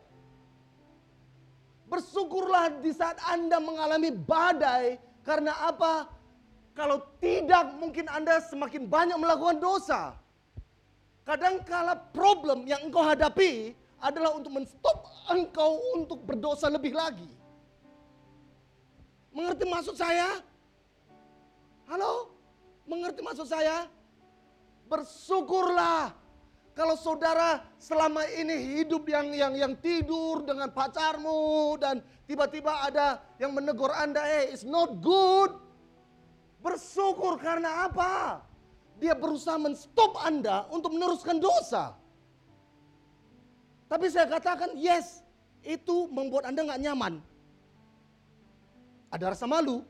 Bersyukurlah 1.86 2.82
di 2.82 2.90
saat 2.90 3.22
Anda 3.30 3.62
mengalami 3.62 4.10
badai 4.10 4.98
karena 5.22 5.54
apa? 5.70 6.10
Kalau 6.76 7.00
tidak 7.24 7.72
mungkin 7.80 8.12
Anda 8.12 8.44
semakin 8.44 8.92
banyak 8.92 9.16
melakukan 9.16 9.64
dosa. 9.64 10.12
Kadangkala 11.24 11.96
problem 12.12 12.68
yang 12.68 12.84
engkau 12.86 13.02
hadapi 13.02 13.72
adalah 14.04 14.36
untuk 14.36 14.60
menstop 14.60 15.08
engkau 15.32 15.80
untuk 15.96 16.20
berdosa 16.28 16.68
lebih 16.68 16.92
lagi. 16.92 17.32
Mengerti 19.32 19.66
maksud 19.66 19.96
saya? 19.96 20.44
Halo? 21.88 22.36
Mengerti 22.86 23.24
maksud 23.24 23.48
saya? 23.48 23.88
Bersyukurlah 24.86 26.14
kalau 26.76 27.00
saudara 27.00 27.64
selama 27.80 28.28
ini 28.36 28.84
hidup 28.84 29.08
yang 29.08 29.32
yang 29.32 29.54
yang 29.56 29.74
tidur 29.80 30.44
dengan 30.44 30.68
pacarmu 30.76 31.74
dan 31.80 32.04
tiba-tiba 32.28 32.84
ada 32.84 33.24
yang 33.40 33.56
menegur 33.56 33.90
Anda, 33.96 34.28
eh 34.28 34.52
it's 34.52 34.68
not 34.68 35.00
good. 35.00 35.65
Bersyukur 36.66 37.38
karena 37.38 37.86
apa? 37.86 38.42
Dia 38.98 39.14
berusaha 39.14 39.62
menstop 39.62 40.18
Anda 40.18 40.66
untuk 40.74 40.98
meneruskan 40.98 41.38
dosa. 41.38 41.94
Tapi 43.86 44.10
saya 44.10 44.26
katakan 44.26 44.74
yes, 44.74 45.22
itu 45.62 46.10
membuat 46.10 46.50
Anda 46.50 46.66
nggak 46.66 46.82
nyaman. 46.82 47.14
Ada 49.14 49.38
rasa 49.38 49.46
malu. 49.46 49.86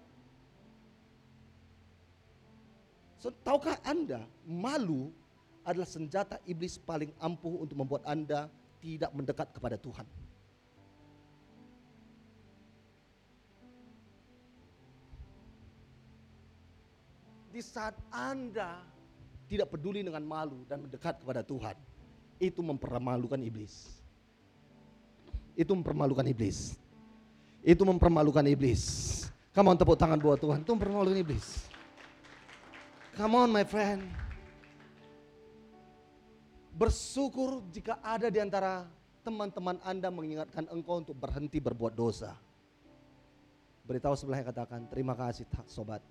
So, 3.24 3.32
tahukah 3.32 3.80
Anda, 3.88 4.28
malu 4.44 5.16
adalah 5.64 5.88
senjata 5.88 6.44
iblis 6.44 6.76
paling 6.76 7.16
ampuh 7.24 7.64
untuk 7.64 7.80
membuat 7.80 8.04
Anda 8.04 8.52
tidak 8.84 9.16
mendekat 9.16 9.48
kepada 9.56 9.80
Tuhan. 9.80 10.06
Di 17.56 17.63
saat 17.63 17.96
Anda 18.12 18.84
tidak 19.48 19.72
peduli 19.72 20.04
dengan 20.04 20.20
malu 20.28 20.68
dan 20.68 20.84
mendekat 20.84 21.24
kepada 21.24 21.39
Tuhan, 21.39 21.80
itu 22.36 22.60
mempermalukan 22.60 23.39
iblis. 23.39 23.96
Itu 25.56 25.72
mempermalukan 25.72 26.28
iblis. 26.28 26.76
Itu 27.63 27.88
mempermalukan 27.88 28.44
iblis. 28.44 28.84
On 29.56 29.72
tepuk 29.72 29.96
tangan 29.96 30.20
buat 30.20 30.36
Tuhan, 30.36 30.68
itu 30.68 30.72
mempermalukan 30.76 31.15
iblis. 31.15 31.72
Come 33.15 33.39
on 33.39 33.48
my 33.56 33.63
friend. 33.63 34.04
Bersyukur 36.76 37.63
jika 37.72 38.04
ada 38.04 38.28
di 38.28 38.44
antara 38.44 38.84
teman-teman 39.24 39.80
Anda 39.88 40.12
mengingatkan 40.12 40.68
engkau 40.68 41.00
untuk 41.00 41.15
berhenti 41.15 41.63
berbuat 41.63 41.96
dosa. 41.96 42.36
Beritahu 43.88 44.12
sebelahnya 44.20 44.52
katakan, 44.52 44.91
terima 44.91 45.15
kasih 45.15 45.48
sobat. 45.72 46.04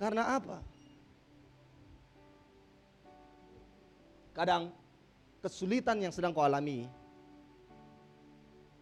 Karena 0.00 0.40
apa? 0.40 0.64
Kadang 4.32 4.72
kesulitan 5.44 6.00
yang 6.00 6.08
sedang 6.08 6.32
kau 6.32 6.40
alami 6.40 6.88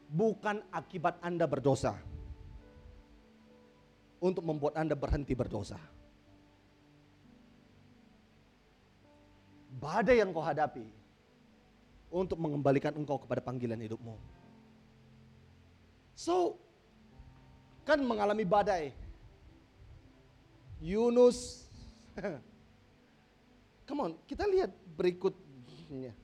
bukan 0.07 0.63
akibat 0.71 1.19
Anda 1.19 1.51
berdosa 1.51 1.99
untuk 4.23 4.47
membuat 4.47 4.79
Anda 4.79 4.95
berhenti 4.95 5.35
berdosa. 5.35 5.83
Badai 9.79 10.23
yang 10.23 10.31
kau 10.31 10.43
hadapi 10.43 10.87
untuk 12.15 12.39
mengembalikan 12.39 12.95
engkau 12.95 13.19
kepada 13.19 13.43
panggilan 13.43 13.79
hidupmu. 13.79 14.15
So, 16.19 16.59
kan 17.87 18.03
mengalami 18.03 18.43
badai. 18.43 19.08
Yunus, 20.79 21.67
come 23.89 24.01
on, 24.07 24.13
kita 24.31 24.47
lihat 24.47 24.71
berikutnya. 24.95 26.15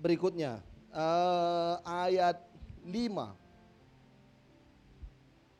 Berikutnya, 0.00 0.58
uh, 0.90 1.78
ayat 1.86 2.42
5. 2.82 3.38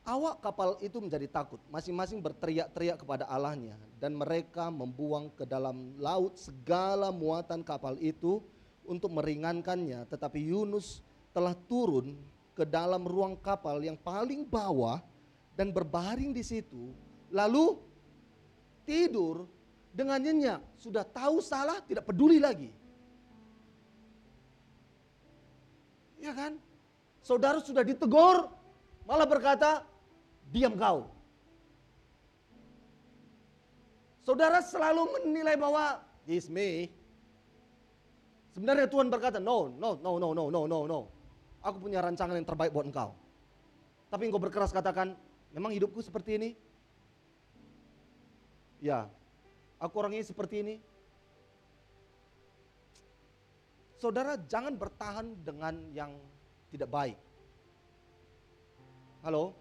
Awak 0.01 0.35
kapal 0.41 0.69
itu 0.81 0.97
menjadi 0.97 1.29
takut, 1.29 1.61
masing-masing 1.69 2.19
berteriak-teriak 2.19 3.05
kepada 3.05 3.29
Allahnya 3.29 3.77
dan 4.01 4.17
mereka 4.17 4.73
membuang 4.73 5.29
ke 5.37 5.45
dalam 5.45 5.93
laut 6.01 6.41
segala 6.41 7.13
muatan 7.13 7.61
kapal 7.61 7.95
itu 8.01 8.41
untuk 8.81 9.13
meringankannya. 9.13 10.09
Tetapi 10.09 10.41
Yunus 10.41 11.05
telah 11.31 11.53
turun 11.69 12.17
ke 12.57 12.65
dalam 12.65 13.05
ruang 13.05 13.37
kapal 13.37 13.77
yang 13.79 13.95
paling 13.95 14.41
bawah 14.41 14.99
dan 15.55 15.75
berbaring 15.75 16.31
di 16.31 16.43
situ, 16.43 16.95
lalu 17.31 17.79
tidur 18.87 19.47
dengan 19.91 20.19
nyenyak, 20.23 20.61
sudah 20.79 21.03
tahu 21.03 21.43
salah, 21.43 21.83
tidak 21.83 22.07
peduli 22.07 22.39
lagi. 22.39 22.71
Ya 26.21 26.31
kan? 26.31 26.55
Saudara 27.21 27.59
sudah 27.59 27.83
ditegur, 27.83 28.47
malah 29.03 29.27
berkata, 29.27 29.83
"Diam 30.49 30.77
kau." 30.79 31.09
Saudara 34.21 34.61
selalu 34.61 35.25
menilai 35.27 35.57
bahwa 35.57 35.97
it's 36.29 36.45
me. 36.47 36.93
Sebenarnya 38.53 38.85
Tuhan 38.85 39.09
berkata, 39.09 39.41
"No, 39.41 39.73
no, 39.73 39.97
no, 39.97 40.21
no, 40.21 40.29
no, 40.31 40.43
no, 40.53 40.61
no, 40.69 40.79
no. 40.85 40.99
Aku 41.61 41.81
punya 41.81 42.01
rancangan 42.05 42.37
yang 42.37 42.45
terbaik 42.45 42.69
buat 42.69 42.85
engkau." 42.85 43.17
Tapi 44.13 44.29
engkau 44.29 44.41
berkeras 44.43 44.75
katakan, 44.75 45.17
memang 45.51 45.71
hidupku 45.75 45.99
seperti 46.03 46.35
ini? 46.39 46.49
Ya, 48.81 49.05
aku 49.77 49.93
orangnya 50.01 50.25
seperti 50.25 50.65
ini. 50.65 50.75
Saudara 54.01 54.33
jangan 54.49 54.73
bertahan 54.73 55.37
dengan 55.45 55.77
yang 55.93 56.17
tidak 56.73 56.89
baik. 56.89 57.17
Halo? 59.21 59.53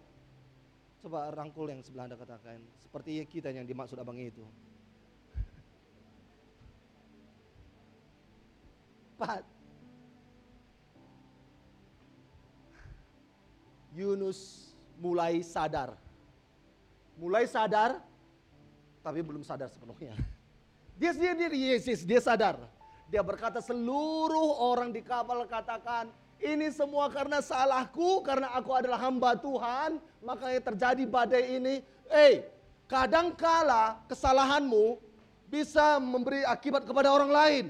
Coba 1.05 1.29
rangkul 1.37 1.69
yang 1.69 1.85
sebelah 1.85 2.09
Anda 2.09 2.17
katakan. 2.17 2.65
Seperti 2.81 3.21
kita 3.29 3.53
yang 3.53 3.69
dimaksud 3.69 4.01
abang 4.01 4.17
itu. 4.17 4.41
Empat. 9.21 9.45
Yunus 13.93 14.70
mulai 15.01 15.41
sadar. 15.41 15.97
Mulai 17.17 17.49
sadar, 17.49 17.97
tapi 19.01 19.25
belum 19.25 19.41
sadar 19.41 19.73
sepenuhnya. 19.73 20.13
Dia 21.01 21.17
sendiri, 21.17 21.57
Yesus, 21.57 22.05
dia 22.05 22.21
sadar. 22.21 22.61
Dia 23.09 23.25
berkata 23.25 23.65
seluruh 23.65 24.61
orang 24.61 24.93
di 24.93 25.01
kapal 25.01 25.49
katakan, 25.49 26.13
ini 26.37 26.69
semua 26.69 27.09
karena 27.09 27.41
salahku, 27.41 28.21
karena 28.21 28.53
aku 28.53 28.69
adalah 28.77 29.01
hamba 29.01 29.33
Tuhan, 29.33 29.97
makanya 30.21 30.61
terjadi 30.61 31.05
badai 31.09 31.57
ini. 31.57 31.75
Eh, 32.13 32.45
kadangkala 32.85 34.05
kesalahanmu 34.13 35.01
bisa 35.49 35.97
memberi 35.97 36.45
akibat 36.45 36.85
kepada 36.85 37.09
orang 37.09 37.33
lain. 37.33 37.65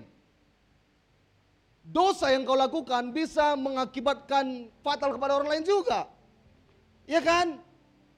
Dosa 1.86 2.34
yang 2.34 2.42
kau 2.42 2.58
lakukan 2.58 3.14
bisa 3.14 3.54
mengakibatkan 3.54 4.74
fatal 4.82 5.14
kepada 5.14 5.38
orang 5.38 5.54
lain 5.54 5.64
juga. 5.64 6.10
Ya 7.10 7.18
kan? 7.18 7.58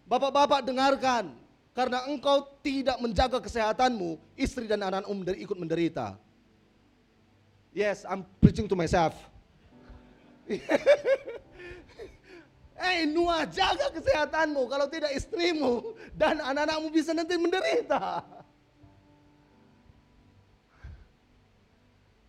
Bapak-bapak 0.04 0.68
dengarkan, 0.68 1.32
karena 1.72 2.04
engkau 2.04 2.44
tidak 2.60 3.00
menjaga 3.00 3.40
kesehatanmu, 3.40 4.20
istri 4.36 4.68
dan 4.68 4.84
anak-anakmu 4.84 5.24
ikut 5.40 5.56
menderita. 5.56 6.20
Yes, 7.72 8.04
I'm 8.04 8.28
preaching 8.44 8.68
to 8.68 8.76
myself. 8.76 9.16
Eh, 12.82 13.06
Nuah 13.06 13.46
jaga 13.46 13.94
kesehatanmu. 13.94 14.66
Kalau 14.66 14.90
tidak 14.90 15.14
istrimu 15.14 15.94
dan 16.18 16.42
anak-anakmu 16.42 16.90
bisa 16.90 17.14
nanti 17.14 17.38
menderita. 17.38 18.26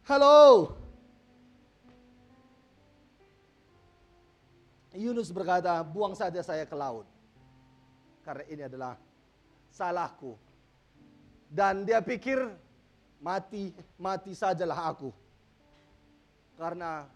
Halo. 0.05 0.77
Yunus 4.93 5.33
berkata, 5.33 5.81
buang 5.81 6.13
saja 6.13 6.39
saya 6.45 6.63
ke 6.69 6.75
laut. 6.77 7.09
Karena 8.21 8.43
ini 8.47 8.61
adalah 8.69 8.95
salahku. 9.73 10.37
Dan 11.49 11.85
dia 11.85 11.99
pikir, 11.99 12.39
mati, 13.17 13.73
mati 13.97 14.37
sajalah 14.37 14.93
aku. 14.93 15.09
Karena 16.57 17.09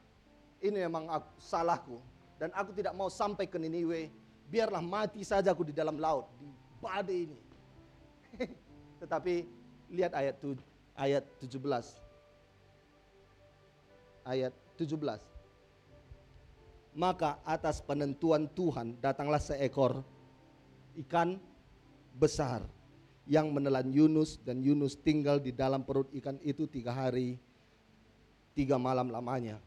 ini 0.61 0.81
memang 0.81 1.05
aku, 1.09 1.29
salahku 1.37 1.97
dan 2.37 2.53
aku 2.53 2.71
tidak 2.73 2.93
mau 2.93 3.09
sampai 3.09 3.49
ke 3.49 3.57
Niniwe. 3.57 4.13
Biarlah 4.47 4.79
mati 4.79 5.25
saja 5.27 5.51
aku 5.51 5.67
di 5.67 5.73
dalam 5.75 5.99
laut 5.99 6.29
di 6.39 6.47
badai 6.79 7.27
ini. 7.27 7.39
Tetapi 9.01 9.43
lihat 9.91 10.15
ayat 10.15 10.39
tu, 10.39 10.55
ayat 10.95 11.25
17. 11.43 11.59
Ayat 14.23 14.53
17. 14.79 15.36
Maka 16.97 17.37
atas 17.45 17.77
penentuan 17.85 18.49
Tuhan 18.57 18.97
datanglah 18.97 19.37
seekor 19.37 20.01
ikan 21.05 21.37
besar 22.17 22.65
yang 23.29 23.53
menelan 23.53 23.93
Yunus 23.93 24.41
dan 24.41 24.65
Yunus 24.65 24.97
tinggal 24.97 25.37
di 25.37 25.53
dalam 25.53 25.85
perut 25.85 26.09
ikan 26.17 26.41
itu 26.41 26.65
tiga 26.65 26.89
hari 26.89 27.37
tiga 28.57 28.81
malam 28.81 29.13
lamanya. 29.13 29.61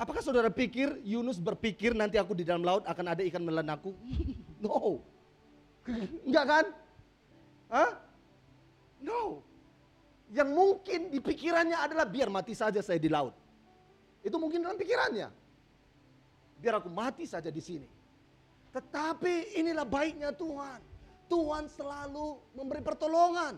Apakah 0.00 0.24
saudara 0.24 0.48
pikir 0.48 0.96
Yunus 1.04 1.36
berpikir 1.36 1.92
nanti 1.92 2.16
aku 2.16 2.32
di 2.32 2.46
dalam 2.46 2.64
laut 2.64 2.88
akan 2.88 3.06
ada 3.12 3.20
ikan 3.28 3.44
menelan 3.44 3.68
aku? 3.68 3.92
no. 4.64 5.04
Enggak 6.24 6.44
kan? 6.48 6.64
Hah? 7.68 7.90
No. 9.04 9.44
Yang 10.32 10.50
mungkin 10.56 11.00
di 11.12 11.20
pikirannya 11.20 11.76
adalah 11.76 12.08
biar 12.08 12.32
mati 12.32 12.56
saja 12.56 12.80
saya 12.80 12.96
di 12.96 13.12
laut. 13.12 13.36
Itu 14.24 14.40
mungkin 14.40 14.64
dalam 14.64 14.78
pikirannya. 14.80 15.28
Biar 16.58 16.82
aku 16.82 16.90
mati 16.90 17.24
saja 17.24 17.48
di 17.48 17.62
sini. 17.62 17.88
Tetapi 18.74 19.58
inilah 19.58 19.86
baiknya 19.86 20.34
Tuhan. 20.34 20.80
Tuhan 21.28 21.64
selalu 21.70 22.40
memberi 22.56 22.82
pertolongan. 22.82 23.54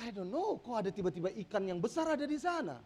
I 0.00 0.08
don't 0.08 0.32
know, 0.32 0.56
kok 0.56 0.80
ada 0.80 0.90
tiba-tiba 0.90 1.28
ikan 1.44 1.68
yang 1.68 1.76
besar 1.76 2.08
ada 2.16 2.24
di 2.24 2.40
sana. 2.40 2.80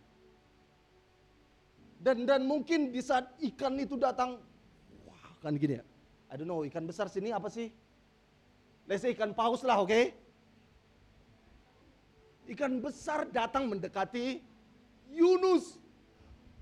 Dan 2.03 2.27
dan 2.27 2.43
mungkin 2.43 2.91
di 2.91 2.99
saat 2.99 3.31
ikan 3.39 3.79
itu 3.79 3.95
datang, 3.95 4.43
wah 5.07 5.27
kan 5.39 5.55
gini 5.55 5.79
ya. 5.79 5.85
I 6.29 6.35
don't 6.35 6.51
know, 6.51 6.67
ikan 6.67 6.85
besar 6.91 7.07
sini 7.07 7.31
apa 7.31 7.47
sih? 7.47 7.71
Let's 8.91 9.07
say 9.07 9.15
ikan 9.15 9.33
paus 9.33 9.63
lah, 9.63 9.79
oke? 9.79 9.89
Okay? 9.89 10.05
Ikan 12.51 12.83
besar 12.83 13.25
datang 13.31 13.71
mendekati 13.71 14.43
Yunus. 15.15 15.81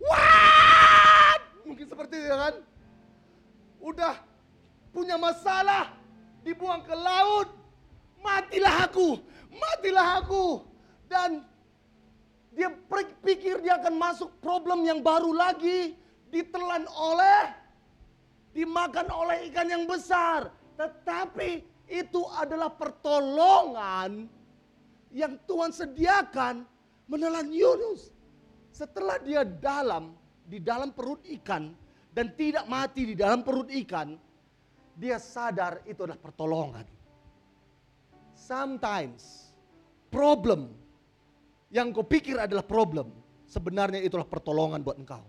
What? 0.02 1.40
Mungkin 1.62 1.86
seperti 1.86 2.16
itu 2.18 2.32
punya 4.92 5.16
masalah, 5.16 5.94
dibuang 6.44 6.84
ke 6.84 6.92
laut, 6.92 7.48
matilah 8.20 8.86
aku, 8.86 9.18
matilah 9.50 10.20
aku. 10.20 10.62
Dan 11.08 11.42
dia 12.52 12.68
pikir 13.24 13.64
dia 13.64 13.80
akan 13.80 13.96
masuk 13.96 14.28
problem 14.44 14.84
yang 14.84 15.00
baru 15.00 15.32
lagi, 15.32 15.96
ditelan 16.28 16.84
oleh, 16.92 17.52
dimakan 18.52 19.08
oleh 19.12 19.48
ikan 19.48 19.68
yang 19.68 19.84
besar. 19.88 20.52
Tetapi 20.76 21.64
itu 21.88 22.22
adalah 22.36 22.72
pertolongan 22.72 24.28
yang 25.12 25.36
Tuhan 25.44 25.72
sediakan 25.72 26.64
menelan 27.08 27.52
Yunus. 27.52 28.08
Setelah 28.72 29.20
dia 29.20 29.44
dalam, 29.44 30.16
di 30.48 30.56
dalam 30.56 30.96
perut 30.96 31.20
ikan, 31.28 31.76
dan 32.12 32.32
tidak 32.32 32.64
mati 32.64 33.04
di 33.04 33.16
dalam 33.16 33.44
perut 33.44 33.68
ikan, 33.68 34.16
dia 34.96 35.20
sadar 35.20 35.84
itu 35.84 36.04
adalah 36.04 36.20
pertolongan. 36.20 36.88
Sometimes 38.32 39.52
problem 40.08 40.72
yang 41.72 41.92
kau 41.92 42.04
pikir 42.04 42.36
adalah 42.40 42.64
problem, 42.64 43.12
sebenarnya 43.48 44.00
itulah 44.00 44.28
pertolongan 44.28 44.80
buat 44.80 44.96
engkau. 45.00 45.24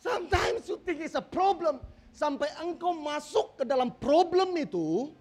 Sometimes 0.00 0.64
you 0.70 0.76
think 0.84 1.04
it's 1.04 1.18
a 1.18 1.24
problem, 1.24 1.80
sampai 2.12 2.48
engkau 2.60 2.92
masuk 2.96 3.60
ke 3.60 3.64
dalam 3.68 3.92
problem 3.96 4.56
itu, 4.56 5.12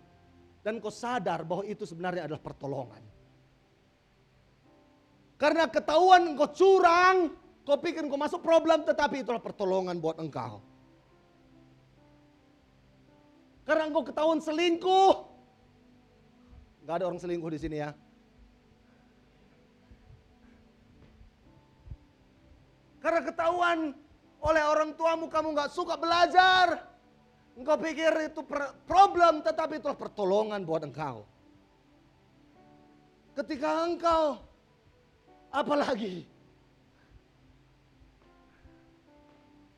dan 0.63 0.79
kau 0.79 0.93
sadar 0.93 1.43
bahwa 1.43 1.63
itu 1.67 1.83
sebenarnya 1.83 2.27
adalah 2.27 2.43
pertolongan. 2.43 3.14
Karena 5.35 5.67
ketahuan 5.67 6.31
engkau 6.31 6.47
curang, 6.55 7.35
Kau 7.65 7.81
pikir 7.81 8.05
kau 8.05 8.21
masuk 8.21 8.45
problem 8.45 8.85
tetapi 8.85 9.25
itulah 9.25 9.41
pertolongan 9.41 9.97
buat 9.97 10.21
engkau. 10.21 10.61
Karena 13.65 13.89
engkau 13.89 14.05
ketahuan 14.05 14.37
selingkuh. 14.37 15.13
Gak 16.85 17.01
ada 17.01 17.09
orang 17.09 17.17
selingkuh 17.17 17.49
di 17.49 17.57
sini 17.57 17.81
ya. 17.81 17.89
Karena 23.01 23.25
ketahuan 23.25 23.97
oleh 24.45 24.63
orang 24.69 24.93
tuamu 24.93 25.25
kamu 25.25 25.57
gak 25.57 25.73
suka 25.73 25.97
belajar. 25.97 26.85
Engkau 27.57 27.81
pikir 27.81 28.13
itu 28.29 28.45
problem 28.85 29.41
tetapi 29.41 29.81
itulah 29.81 29.97
pertolongan 29.97 30.61
buat 30.61 30.85
engkau. 30.85 31.25
Ketika 33.33 33.89
engkau 33.89 34.37
apalagi 35.49 36.25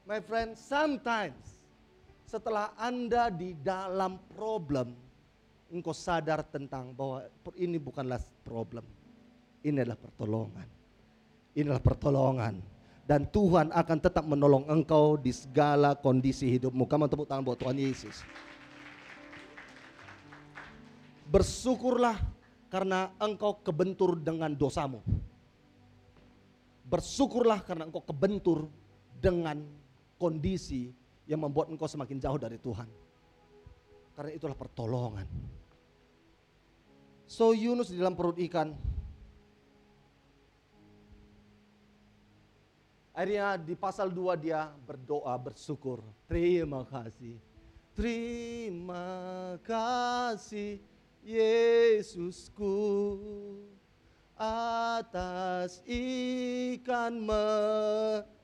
My 0.08 0.24
friend, 0.24 0.56
sometimes 0.56 1.36
setelah 2.24 2.72
Anda 2.80 3.28
di 3.28 3.52
dalam 3.60 4.16
problem, 4.32 4.96
engkau 5.68 5.92
sadar 5.92 6.48
tentang 6.48 6.96
bahwa 6.96 7.28
ini 7.60 7.76
bukanlah 7.76 8.16
problem. 8.48 8.88
Ini 9.68 9.84
adalah 9.84 10.00
pertolongan. 10.00 10.68
Inilah 11.60 11.84
pertolongan. 11.84 12.56
Dan 13.04 13.28
Tuhan 13.28 13.68
akan 13.76 13.98
tetap 14.00 14.24
menolong 14.24 14.64
engkau 14.72 15.20
di 15.20 15.36
segala 15.36 15.92
kondisi 15.92 16.48
hidupmu. 16.56 16.88
Kamu 16.88 17.12
tepuk 17.12 17.28
tangan 17.28 17.44
buat 17.44 17.60
Tuhan 17.60 17.76
Yesus. 17.76 18.24
Bersyukurlah 21.28 22.16
karena 22.72 23.12
engkau 23.20 23.60
kebentur 23.60 24.16
dengan 24.16 24.56
dosamu. 24.56 25.04
Bersyukurlah 26.88 27.60
karena 27.68 27.84
engkau 27.84 28.00
kebentur 28.00 28.72
dengan 29.20 29.60
kondisi 30.16 30.88
yang 31.28 31.44
membuat 31.44 31.68
engkau 31.68 31.86
semakin 31.86 32.18
jauh 32.24 32.40
dari 32.40 32.56
Tuhan. 32.56 32.88
Karena 34.16 34.32
itulah 34.32 34.56
pertolongan. 34.56 35.28
So 37.28 37.52
Yunus 37.52 37.92
di 37.92 38.00
dalam 38.00 38.16
perut 38.16 38.40
ikan. 38.40 38.72
Akhirnya 43.12 43.60
di 43.60 43.76
pasal 43.76 44.08
2 44.14 44.40
dia 44.40 44.72
berdoa 44.88 45.36
bersyukur. 45.36 46.00
Terima 46.30 46.88
kasih. 46.88 47.36
Terima 47.98 49.58
kasih 49.66 50.80
Yesusku 51.26 52.78
atas 54.38 55.82
ikan 55.90 57.18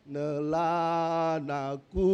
menelan 0.05 1.45
aku. 1.45 2.11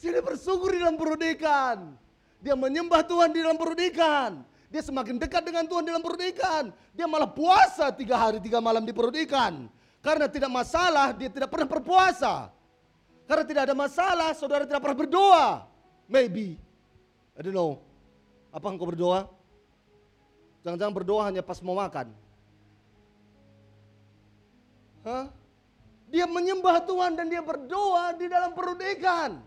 Dia 0.00 0.24
bersyukur 0.24 0.72
di 0.72 0.80
dalam 0.80 0.96
perut 0.96 1.20
ikan. 1.36 1.92
Dia 2.40 2.56
menyembah 2.56 3.04
Tuhan 3.04 3.36
di 3.36 3.44
dalam 3.44 3.60
perut 3.60 3.76
ikan. 3.92 4.40
Dia 4.72 4.80
semakin 4.80 5.20
dekat 5.20 5.44
dengan 5.44 5.68
Tuhan 5.68 5.84
di 5.84 5.92
dalam 5.92 6.00
perut 6.00 6.24
ikan. 6.32 6.72
Dia 6.96 7.04
malah 7.04 7.28
puasa 7.28 7.92
tiga 7.92 8.16
hari 8.16 8.40
tiga 8.40 8.64
malam 8.64 8.80
di 8.88 8.96
perut 8.96 9.12
ikan. 9.28 9.68
Karena 10.00 10.24
tidak 10.24 10.48
masalah 10.48 11.12
dia 11.12 11.28
tidak 11.28 11.52
pernah 11.52 11.68
berpuasa. 11.68 12.48
Karena 13.28 13.44
tidak 13.44 13.62
ada 13.68 13.76
masalah 13.76 14.32
saudara 14.32 14.64
tidak 14.64 14.80
pernah 14.80 14.96
berdoa. 14.96 15.68
Maybe. 16.08 16.56
I 17.36 17.40
don't 17.44 17.52
know. 17.52 17.84
Apa 18.48 18.72
engkau 18.72 18.88
berdoa? 18.88 19.28
Jangan-jangan 20.60 20.94
berdoa 20.94 21.22
hanya 21.28 21.40
pas 21.40 21.60
mau 21.64 21.76
makan. 21.76 22.12
Hah? 25.04 25.32
Dia 26.10 26.26
menyembah 26.26 26.82
Tuhan 26.84 27.14
dan 27.16 27.30
dia 27.30 27.40
berdoa 27.40 28.12
di 28.18 28.26
dalam 28.26 28.50
perut 28.52 28.82
ikan. 28.98 29.40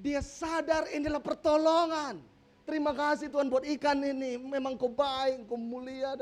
Dia 0.00 0.20
sadar 0.20 0.90
inilah 0.90 1.22
pertolongan. 1.22 2.18
Terima 2.66 2.92
kasih 2.92 3.30
Tuhan 3.30 3.48
buat 3.48 3.64
ikan 3.78 3.98
ini. 4.00 4.36
Memang 4.36 4.76
kau 4.76 4.90
baik, 4.90 5.46
kau 5.46 5.56
mulia. 5.56 6.16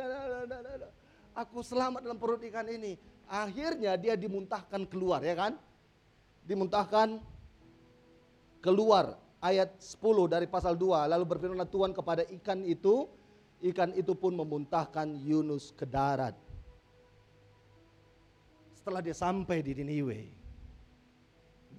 Aku 1.34 1.64
selamat 1.64 2.04
dalam 2.04 2.18
perut 2.18 2.42
ikan 2.46 2.66
ini. 2.68 2.98
Akhirnya 3.28 3.94
dia 4.00 4.14
dimuntahkan 4.14 4.84
keluar 4.86 5.24
ya 5.24 5.34
kan. 5.34 5.52
Dimuntahkan 6.44 7.20
keluar 8.64 9.16
ayat 9.38 9.78
10 9.78 10.02
dari 10.30 10.46
pasal 10.50 10.74
2. 10.74 11.10
Lalu 11.10 11.24
berfirmanlah 11.26 11.70
Tuhan 11.70 11.94
kepada 11.94 12.22
ikan 12.40 12.62
itu 12.66 13.06
ikan 13.70 13.90
itu 13.94 14.14
pun 14.14 14.38
memuntahkan 14.38 15.18
Yunus 15.18 15.74
ke 15.74 15.82
darat. 15.86 16.34
Setelah 18.78 19.02
dia 19.02 19.12
sampai 19.12 19.60
di 19.60 19.74
Niniwe, 19.74 20.30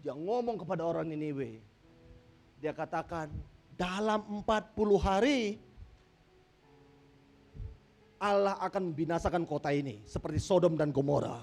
dia 0.04 0.14
ngomong 0.14 0.60
kepada 0.60 0.84
orang 0.86 1.08
Niniwe. 1.08 1.64
Dia 2.60 2.76
katakan, 2.76 3.32
dalam 3.80 4.44
40 4.44 5.00
hari 5.00 5.56
Allah 8.20 8.60
akan 8.60 8.92
membinasakan 8.92 9.48
kota 9.48 9.72
ini 9.72 10.04
seperti 10.04 10.44
Sodom 10.44 10.76
dan 10.76 10.92
Gomora. 10.92 11.40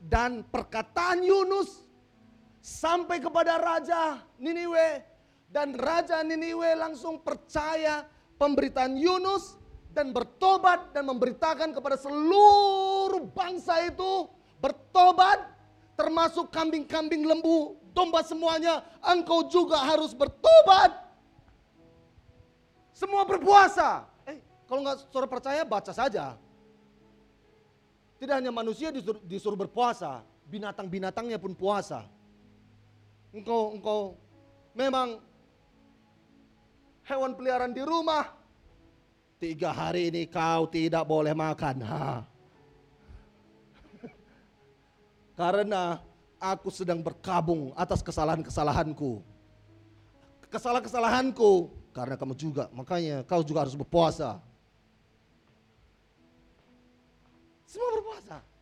Dan 0.00 0.46
perkataan 0.48 1.20
Yunus 1.20 1.85
sampai 2.66 3.22
kepada 3.22 3.62
raja 3.62 4.18
Niniwe 4.42 4.98
dan 5.54 5.78
Raja 5.78 6.26
Niniwe 6.26 6.74
langsung 6.74 7.22
percaya 7.22 8.02
pemberitaan 8.42 8.98
Yunus 8.98 9.54
dan 9.94 10.10
bertobat 10.10 10.90
dan 10.90 11.06
memberitakan 11.06 11.70
kepada 11.70 11.94
seluruh 11.94 13.22
bangsa 13.30 13.86
itu 13.86 14.26
bertobat 14.58 15.46
termasuk 15.94 16.50
kambing-kambing 16.50 17.24
lembu, 17.24 17.78
domba 17.94 18.20
semuanya, 18.26 18.84
engkau 19.00 19.46
juga 19.48 19.80
harus 19.80 20.12
bertobat. 20.12 20.92
Semua 22.92 23.24
berpuasa. 23.24 24.04
Eh, 24.28 24.42
kalau 24.68 24.84
nggak 24.84 25.08
saudara 25.08 25.30
percaya 25.30 25.64
baca 25.64 25.92
saja. 25.94 26.36
Tidak 28.20 28.34
hanya 28.36 28.52
manusia 28.52 28.92
disuruh, 28.92 29.20
disuruh 29.24 29.56
berpuasa, 29.56 30.20
binatang-binatangnya 30.48 31.40
pun 31.40 31.56
puasa. 31.56 32.15
Engkau 33.36 33.76
engkau 33.76 34.16
memang 34.72 35.20
hewan 37.04 37.36
peliharaan 37.36 37.76
di 37.76 37.84
rumah. 37.84 38.32
Tiga 39.36 39.76
hari 39.76 40.08
ini 40.08 40.24
kau 40.24 40.64
tidak 40.64 41.04
boleh 41.04 41.36
makan. 41.36 41.84
Ha. 41.84 42.24
Karena 45.40 46.00
aku 46.40 46.72
sedang 46.72 47.04
berkabung 47.04 47.76
atas 47.76 48.00
kesalahan-kesalahanku. 48.00 49.20
Kesalahan-kesalahanku 50.48 51.68
karena 51.92 52.16
kamu 52.16 52.32
juga, 52.38 52.72
makanya 52.72 53.20
kau 53.28 53.44
juga 53.44 53.68
harus 53.68 53.76
berpuasa. 53.76 54.40
Semua 57.68 57.90
berpuasa. 58.00 58.55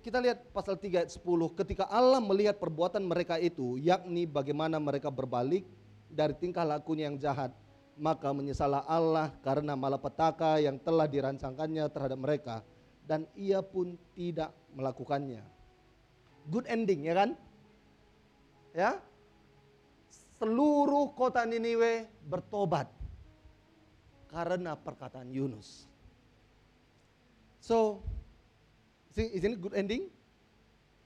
Kita 0.00 0.16
lihat 0.16 0.48
pasal 0.56 0.80
3 0.80 1.04
ayat 1.04 1.12
10, 1.12 1.20
ketika 1.60 1.84
Allah 1.84 2.24
melihat 2.24 2.56
perbuatan 2.56 3.04
mereka 3.04 3.36
itu, 3.36 3.76
yakni 3.76 4.24
bagaimana 4.24 4.80
mereka 4.80 5.12
berbalik 5.12 5.68
dari 6.08 6.32
tingkah 6.32 6.64
lakunya 6.64 7.12
yang 7.12 7.20
jahat, 7.20 7.52
maka 8.00 8.32
menyesalah 8.32 8.88
Allah 8.88 9.28
karena 9.44 9.76
malapetaka 9.76 10.56
yang 10.56 10.80
telah 10.80 11.04
dirancangkannya 11.04 11.84
terhadap 11.92 12.16
mereka 12.16 12.56
dan 13.04 13.28
ia 13.36 13.60
pun 13.60 14.00
tidak 14.16 14.56
melakukannya. 14.72 15.44
Good 16.48 16.64
ending 16.64 17.04
ya 17.04 17.14
kan? 17.20 17.30
Ya. 18.72 18.90
Seluruh 20.40 21.12
kota 21.12 21.44
Niniwe 21.44 22.08
bertobat 22.24 22.88
karena 24.32 24.72
perkataan 24.72 25.28
Yunus. 25.28 25.84
So, 27.60 28.00
is 29.18 29.42
it 29.42 29.58
good 29.58 29.74
ending? 29.74 30.06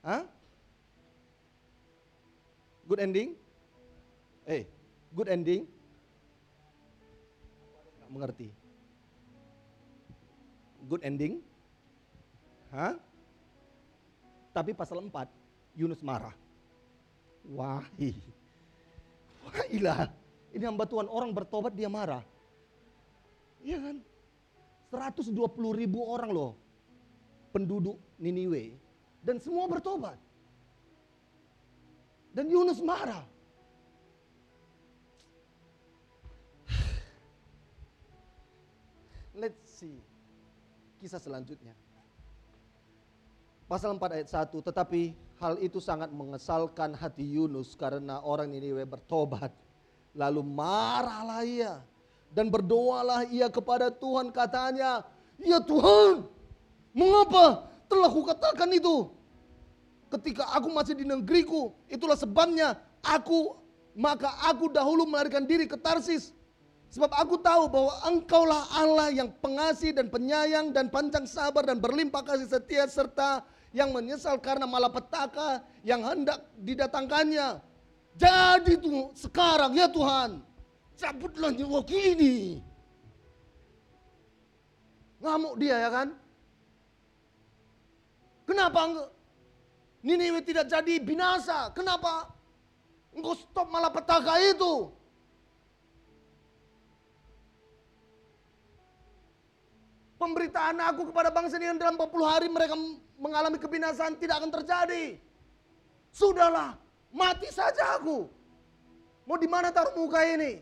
Hah? 0.05 0.29
Good 2.85 3.01
ending? 3.01 3.33
Eh, 4.45 4.53
hey, 4.53 4.63
good 5.17 5.33
ending? 5.33 5.65
Nggak 7.97 8.11
mengerti. 8.13 8.49
Good 10.85 11.01
ending? 11.01 11.41
Hah? 12.69 13.01
Tapi 14.53 14.77
pasal 14.77 15.01
4, 15.01 15.09
Yunus 15.73 16.05
marah. 16.05 16.37
Wah, 17.49 17.81
wah 19.45 19.65
ilah. 19.73 20.13
Ini 20.53 20.69
hamba 20.69 20.85
Tuhan, 20.85 21.09
orang 21.09 21.33
bertobat 21.33 21.73
dia 21.73 21.89
marah. 21.89 22.21
Iya 23.65 23.81
kan? 23.81 23.97
120 24.93 25.33
ribu 25.75 26.05
orang 26.05 26.31
loh 26.31 26.64
penduduk 27.55 28.03
Niniwe. 28.19 28.75
Dan 29.23 29.39
semua 29.39 29.71
bertobat. 29.71 30.19
Dan 32.35 32.51
Yunus 32.51 32.83
marah. 32.83 33.23
Let's 39.39 39.79
see. 39.79 40.03
Kisah 40.99 41.23
selanjutnya. 41.23 41.79
Pasal 43.71 43.95
4 43.97 44.19
ayat 44.19 44.29
1, 44.29 44.61
tetapi 44.61 45.17
hal 45.41 45.57
itu 45.63 45.81
sangat 45.81 46.13
mengesalkan 46.13 46.93
hati 46.93 47.23
Yunus 47.23 47.73
karena 47.79 48.19
orang 48.21 48.51
Niniwe 48.51 48.85
bertobat. 48.85 49.55
Lalu 50.13 50.45
marahlah 50.45 51.41
ia 51.47 51.81
dan 52.35 52.51
berdoalah 52.51 53.25
ia 53.31 53.49
kepada 53.49 53.91
Tuhan 53.91 54.31
katanya, 54.31 55.03
"Ya 55.41 55.59
Tuhan, 55.63 56.34
mengapa 56.95 57.69
telah 57.91 58.09
kukatakan 58.09 58.71
itu? 58.73 59.11
Ketika 60.09 60.47
aku 60.55 60.71
masih 60.71 60.95
di 60.95 61.03
negeriku, 61.03 61.75
itulah 61.91 62.15
sebabnya 62.15 62.79
aku 63.03 63.59
maka 63.99 64.31
aku 64.47 64.71
dahulu 64.71 65.07
melarikan 65.07 65.43
diri 65.43 65.67
ke 65.67 65.75
Tarsis 65.75 66.35
Sebab 66.95 67.11
aku 67.11 67.35
tahu 67.43 67.67
bahwa 67.67 67.91
engkaulah 68.07 68.71
Allah 68.71 69.11
yang 69.11 69.27
pengasih 69.43 69.91
dan 69.91 70.07
penyayang 70.07 70.71
dan 70.71 70.87
panjang 70.87 71.27
sabar 71.27 71.67
dan 71.67 71.83
berlimpah 71.83 72.23
kasih 72.23 72.47
setia 72.47 72.87
serta 72.87 73.43
yang 73.75 73.91
menyesal 73.91 74.39
karena 74.39 74.63
malapetaka 74.63 75.67
yang 75.83 76.07
hendak 76.07 76.39
didatangkannya. 76.55 77.59
Jadi 78.15 78.79
tuh 78.79 79.11
sekarang 79.19 79.75
ya 79.75 79.91
Tuhan, 79.91 80.39
cabutlah 80.95 81.51
nyawa 81.51 81.83
ini. 81.91 82.63
Ngamuk 85.19 85.55
dia 85.59 85.83
ya 85.83 85.91
kan? 85.91 86.09
Kenapa? 88.45 89.09
Niniwe 90.05 90.45
tidak 90.45 90.69
jadi 90.69 91.01
binasa. 91.01 91.73
Kenapa? 91.73 92.29
Engkau 93.17 93.33
stop 93.39 93.73
malapetaka 93.73 94.37
itu. 94.53 94.93
Pemberitaan 100.21 100.79
aku 100.81 101.11
kepada 101.13 101.29
bangsa 101.33 101.57
ini 101.57 101.77
dalam 101.77 101.97
40 101.97 102.11
hari 102.25 102.49
mereka 102.49 102.77
mengalami 103.19 103.57
kebinasaan 103.61 104.17
tidak 104.21 104.41
akan 104.41 104.53
terjadi. 104.61 105.19
Sudahlah, 106.15 106.77
mati 107.11 107.49
saja 107.51 107.99
aku. 107.99 108.29
Mau 109.25 109.41
di 109.41 109.49
mana 109.49 109.73
taruh 109.73 109.97
muka 109.97 110.21
ini? 110.23 110.61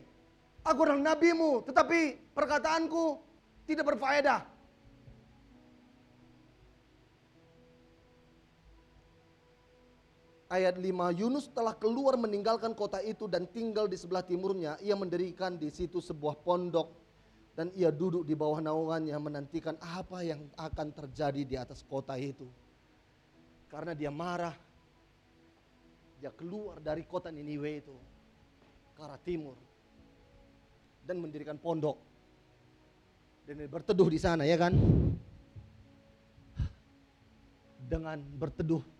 Aku 0.63 0.87
adalah 0.87 1.13
nabimu, 1.13 1.67
tetapi 1.67 2.31
perkataanku 2.31 3.19
tidak 3.67 3.93
berfaedah. 3.93 4.52
Ayat 10.53 10.77
5, 10.77 11.17
Yunus 11.17 11.49
telah 11.49 11.73
keluar 11.73 12.13
meninggalkan 12.13 12.77
kota 12.77 13.01
itu 13.01 13.25
dan 13.25 13.49
tinggal 13.49 13.89
di 13.89 13.97
sebelah 13.97 14.21
timurnya. 14.21 14.77
Ia 14.85 14.93
mendirikan 14.93 15.57
di 15.57 15.73
situ 15.73 15.97
sebuah 15.97 16.45
pondok 16.45 16.93
dan 17.57 17.73
ia 17.73 17.89
duduk 17.89 18.21
di 18.21 18.37
bawah 18.37 18.61
naungannya 18.61 19.17
menantikan 19.17 19.73
apa 19.81 20.21
yang 20.21 20.45
akan 20.53 20.93
terjadi 20.93 21.41
di 21.41 21.55
atas 21.57 21.81
kota 21.81 22.13
itu. 22.21 22.45
Karena 23.65 23.97
dia 23.97 24.13
marah, 24.13 24.53
dia 26.21 26.29
keluar 26.29 26.77
dari 26.77 27.01
kota 27.01 27.33
Niniwe 27.33 27.71
itu 27.73 27.95
ke 28.93 29.01
arah 29.01 29.17
timur 29.25 29.57
dan 31.01 31.17
mendirikan 31.17 31.57
pondok 31.57 31.97
dan 33.49 33.57
berteduh 33.65 34.05
di 34.05 34.21
sana 34.21 34.45
ya 34.45 34.53
kan 34.55 34.77
dengan 37.89 38.21
berteduh 38.37 38.92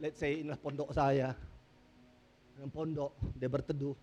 let's 0.00 0.18
say 0.18 0.40
inilah 0.40 0.58
pondok 0.58 0.90
saya 0.96 1.36
dengan 2.56 2.72
pondok 2.72 3.12
dia 3.36 3.46
berteduh 3.52 3.94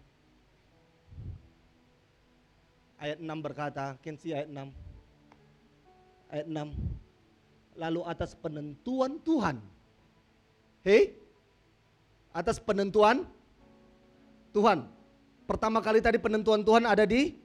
ayat 2.98 3.22
6 3.22 3.46
berkata, 3.46 3.96
can 4.02 4.18
see 4.18 4.34
ayat 4.34 4.50
6. 4.50 4.74
Ayat 6.34 6.48
6. 6.50 7.78
Lalu 7.78 8.02
atas 8.10 8.34
penentuan 8.34 9.22
Tuhan. 9.22 9.62
Hei, 10.82 11.14
atas 12.34 12.58
penentuan 12.58 13.22
Tuhan. 14.52 14.90
Pertama 15.46 15.80
kali 15.80 16.02
tadi 16.02 16.18
penentuan 16.18 16.66
Tuhan 16.66 16.90
ada 16.90 17.06
di 17.06 17.38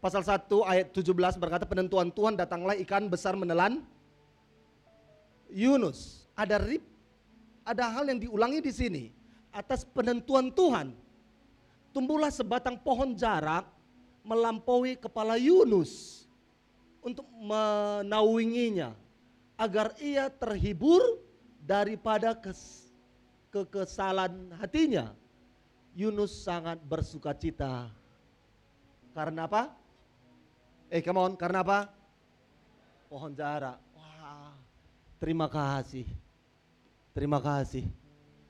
pasal 0.00 0.24
1 0.24 0.48
ayat 0.64 0.86
17 0.94 1.42
berkata 1.42 1.68
penentuan 1.68 2.08
Tuhan 2.08 2.34
datanglah 2.38 2.74
ikan 2.80 3.12
besar 3.12 3.36
menelan 3.36 3.84
Yunus. 5.52 6.24
Ada 6.38 6.56
rip, 6.62 6.86
ada 7.68 7.92
hal 7.92 8.08
yang 8.08 8.16
diulangi 8.16 8.64
di 8.64 8.72
sini. 8.72 9.04
Atas 9.52 9.84
penentuan 9.84 10.48
Tuhan, 10.48 10.96
tumbuhlah 11.92 12.32
sebatang 12.32 12.80
pohon 12.80 13.12
jarak 13.12 13.68
melampaui 14.24 14.96
kepala 14.96 15.36
Yunus 15.36 16.24
untuk 17.04 17.24
menaunginya 17.28 18.96
agar 19.56 19.92
ia 20.00 20.28
terhibur 20.32 21.00
daripada 21.64 22.32
kes, 22.32 22.88
kekesalan 23.52 24.52
hatinya. 24.56 25.12
Yunus 25.96 26.30
sangat 26.44 26.78
bersuka 26.84 27.34
cita. 27.34 27.90
Karena 29.16 29.50
apa? 29.50 29.74
Eh, 30.88 31.02
come 31.02 31.18
on, 31.18 31.34
karena 31.34 31.66
apa? 31.66 31.90
Pohon 33.10 33.34
jarak. 33.34 33.80
Wah, 33.98 34.54
terima 35.18 35.50
kasih. 35.50 36.06
Terima 37.18 37.42
kasih. 37.42 37.82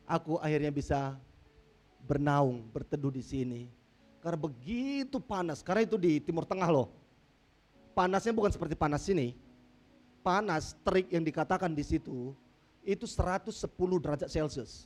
Aku 0.05 0.37
akhirnya 0.45 0.69
bisa 0.69 1.17
bernaung, 2.05 2.69
berteduh 2.69 3.09
di 3.09 3.25
sini 3.25 3.73
karena 4.21 4.45
begitu 4.45 5.17
panas, 5.25 5.65
karena 5.65 5.89
itu 5.89 5.97
di 5.97 6.21
Timur 6.21 6.45
Tengah 6.45 6.69
loh. 6.69 6.93
Panasnya 7.97 8.37
bukan 8.37 8.53
seperti 8.53 8.77
panas 8.77 9.09
sini. 9.09 9.33
Panas 10.21 10.77
terik 10.85 11.09
yang 11.09 11.25
dikatakan 11.25 11.73
di 11.73 11.81
situ 11.81 12.37
itu 12.85 13.09
110 13.09 13.49
derajat 14.05 14.29
Celcius. 14.29 14.85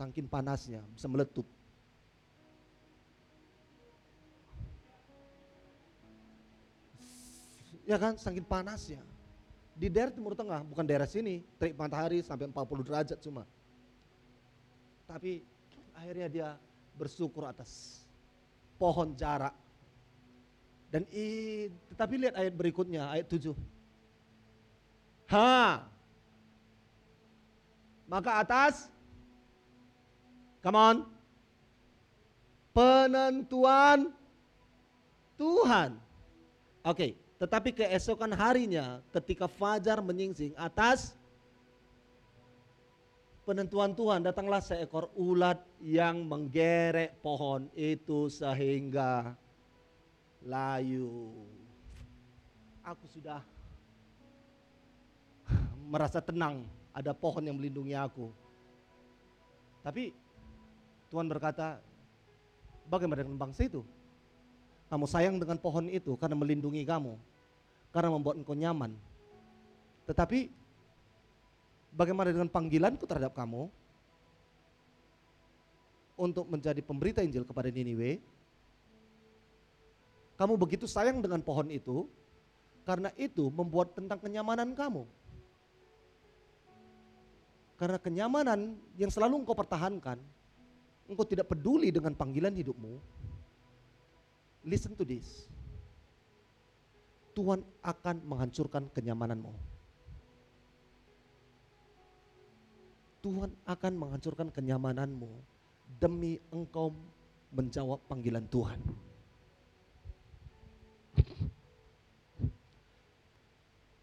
Saking 0.00 0.32
panasnya 0.32 0.80
bisa 0.96 1.12
meletup. 1.12 1.44
Ya 7.84 8.00
kan, 8.00 8.16
saking 8.16 8.48
panasnya. 8.48 9.04
Di 9.78 9.86
daerah 9.86 10.10
Timur 10.10 10.34
Tengah, 10.34 10.66
bukan 10.66 10.82
daerah 10.82 11.06
sini, 11.06 11.46
terik 11.54 11.78
matahari 11.78 12.18
sampai 12.26 12.50
40 12.50 12.82
derajat 12.82 13.18
cuma. 13.22 13.46
Tapi 15.06 15.46
akhirnya 15.94 16.26
dia 16.26 16.48
bersyukur 16.98 17.46
atas 17.46 18.02
pohon 18.74 19.14
jarak. 19.14 19.54
Dan 20.90 21.06
i, 21.14 21.70
tetapi 21.94 22.14
lihat 22.18 22.34
ayat 22.34 22.54
berikutnya, 22.58 23.06
ayat 23.06 23.30
7. 23.30 23.54
Ha. 25.30 25.86
Maka 28.10 28.42
atas 28.42 28.90
Come 30.58 30.78
on. 30.78 30.96
Penentuan 32.74 34.10
Tuhan. 35.38 35.98
Oke, 36.82 36.94
okay, 36.94 37.10
tetapi 37.38 37.70
keesokan 37.70 38.34
harinya 38.34 38.98
ketika 39.14 39.46
fajar 39.46 40.02
menyingsing 40.02 40.58
atas 40.58 41.14
penentuan 43.46 43.94
Tuhan, 43.94 44.26
datanglah 44.26 44.58
seekor 44.58 45.08
ulat 45.14 45.62
yang 45.78 46.26
menggerek 46.26 47.16
pohon 47.22 47.70
itu 47.78 48.26
sehingga 48.26 49.38
layu. 50.42 51.30
Aku 52.82 53.06
sudah 53.06 53.40
merasa 55.94 56.18
tenang, 56.18 56.66
ada 56.90 57.14
pohon 57.14 57.46
yang 57.46 57.54
melindungi 57.54 57.94
aku. 57.94 58.34
Tapi 59.80 60.10
Tuhan 61.08 61.30
berkata, 61.30 61.78
bagaimana 62.90 63.22
dengan 63.22 63.40
bangsa 63.40 63.64
itu? 63.64 63.80
Kamu 64.88 65.04
sayang 65.04 65.36
dengan 65.36 65.60
pohon 65.60 65.84
itu 65.92 66.16
karena 66.16 66.32
melindungi 66.32 66.80
kamu, 66.88 67.12
karena 67.92 68.08
membuat 68.08 68.40
engkau 68.40 68.56
nyaman. 68.56 68.96
Tetapi 70.08 70.48
bagaimana 71.92 72.32
dengan 72.32 72.48
panggilanku 72.48 73.04
terhadap 73.04 73.36
kamu 73.36 73.68
untuk 76.16 76.48
menjadi 76.48 76.80
pemberita 76.80 77.20
Injil 77.20 77.44
kepada 77.44 77.68
Niniwe? 77.68 78.16
Kamu 80.40 80.56
begitu 80.56 80.88
sayang 80.88 81.20
dengan 81.20 81.44
pohon 81.44 81.68
itu 81.68 82.08
karena 82.88 83.12
itu 83.20 83.52
membuat 83.52 83.92
tentang 83.92 84.16
kenyamanan 84.16 84.72
kamu. 84.72 85.04
Karena 87.76 88.00
kenyamanan 88.00 88.74
yang 88.96 89.12
selalu 89.12 89.44
engkau 89.44 89.52
pertahankan, 89.52 90.16
engkau 91.04 91.22
tidak 91.28 91.52
peduli 91.52 91.92
dengan 91.92 92.16
panggilan 92.16 92.50
hidupmu, 92.56 92.96
Listen 94.68 94.92
to 95.00 95.04
this. 95.08 95.48
Tuhan 97.32 97.64
akan 97.80 98.20
menghancurkan 98.28 98.92
kenyamananmu. 98.92 99.48
Tuhan 103.24 103.50
akan 103.64 103.92
menghancurkan 103.96 104.52
kenyamananmu 104.52 105.32
demi 105.96 106.36
engkau 106.52 106.92
menjawab 107.48 108.04
panggilan 108.04 108.44
Tuhan. 108.52 108.76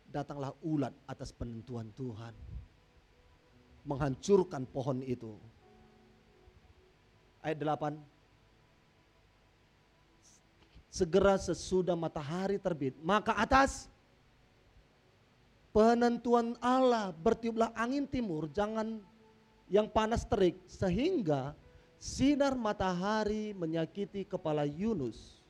Datanglah 0.09 0.55
ulat 0.65 0.95
atas 1.05 1.29
penentuan 1.29 1.93
Tuhan. 1.93 2.33
Menghancurkan 3.85 4.65
pohon 4.65 5.05
itu. 5.05 5.37
Ayat 7.45 7.61
8, 7.61 8.14
segera 10.95 11.35
sesudah 11.35 11.99
matahari 11.99 12.55
terbit. 12.55 12.95
Maka 13.03 13.35
atas 13.35 13.91
penentuan 15.75 16.55
Allah 16.63 17.11
bertiuplah 17.11 17.75
angin 17.75 18.07
timur, 18.07 18.47
jangan 18.55 19.03
yang 19.67 19.91
panas 19.91 20.23
terik 20.23 20.55
sehingga 20.71 21.51
sinar 21.99 22.55
matahari 22.55 23.51
menyakiti 23.51 24.23
kepala 24.23 24.63
Yunus. 24.63 25.43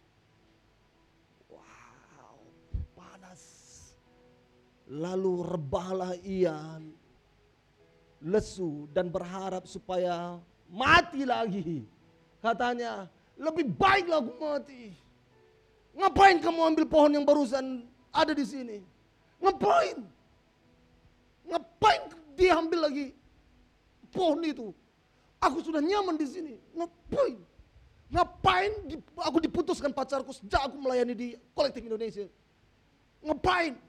Wow, 1.45 2.41
panas. 2.97 3.41
Lalu 4.89 5.45
rebahlah 5.45 6.17
ia 6.25 6.81
lesu 8.17 8.89
dan 8.89 9.13
berharap 9.13 9.69
supaya 9.69 10.41
mati 10.65 11.21
lagi. 11.21 11.85
Katanya, 12.41 13.05
lebih 13.37 13.69
baiklah 13.77 14.25
aku 14.25 14.33
mati 14.41 15.04
Ngapain 15.95 16.37
kamu 16.43 16.59
ambil 16.75 16.85
pohon 16.85 17.11
yang 17.15 17.23
barusan 17.23 17.87
ada 18.11 18.35
di 18.35 18.43
sini? 18.43 18.83
Ngapain? 19.39 20.03
Ngapain 21.47 22.01
dia 22.35 22.59
ambil 22.59 22.91
lagi 22.91 23.15
pohon 24.11 24.43
itu? 24.43 24.75
Aku 25.39 25.63
sudah 25.63 25.79
nyaman 25.79 26.19
di 26.19 26.27
sini. 26.27 26.53
Ngapain? 26.75 27.39
Ngapain 28.11 28.71
aku 29.23 29.37
diputuskan 29.39 29.95
pacarku 29.95 30.35
sejak 30.35 30.67
aku 30.67 30.75
melayani 30.77 31.13
di 31.15 31.27
kolektif 31.55 31.87
Indonesia? 31.87 32.27
Ngapain? 33.23 33.79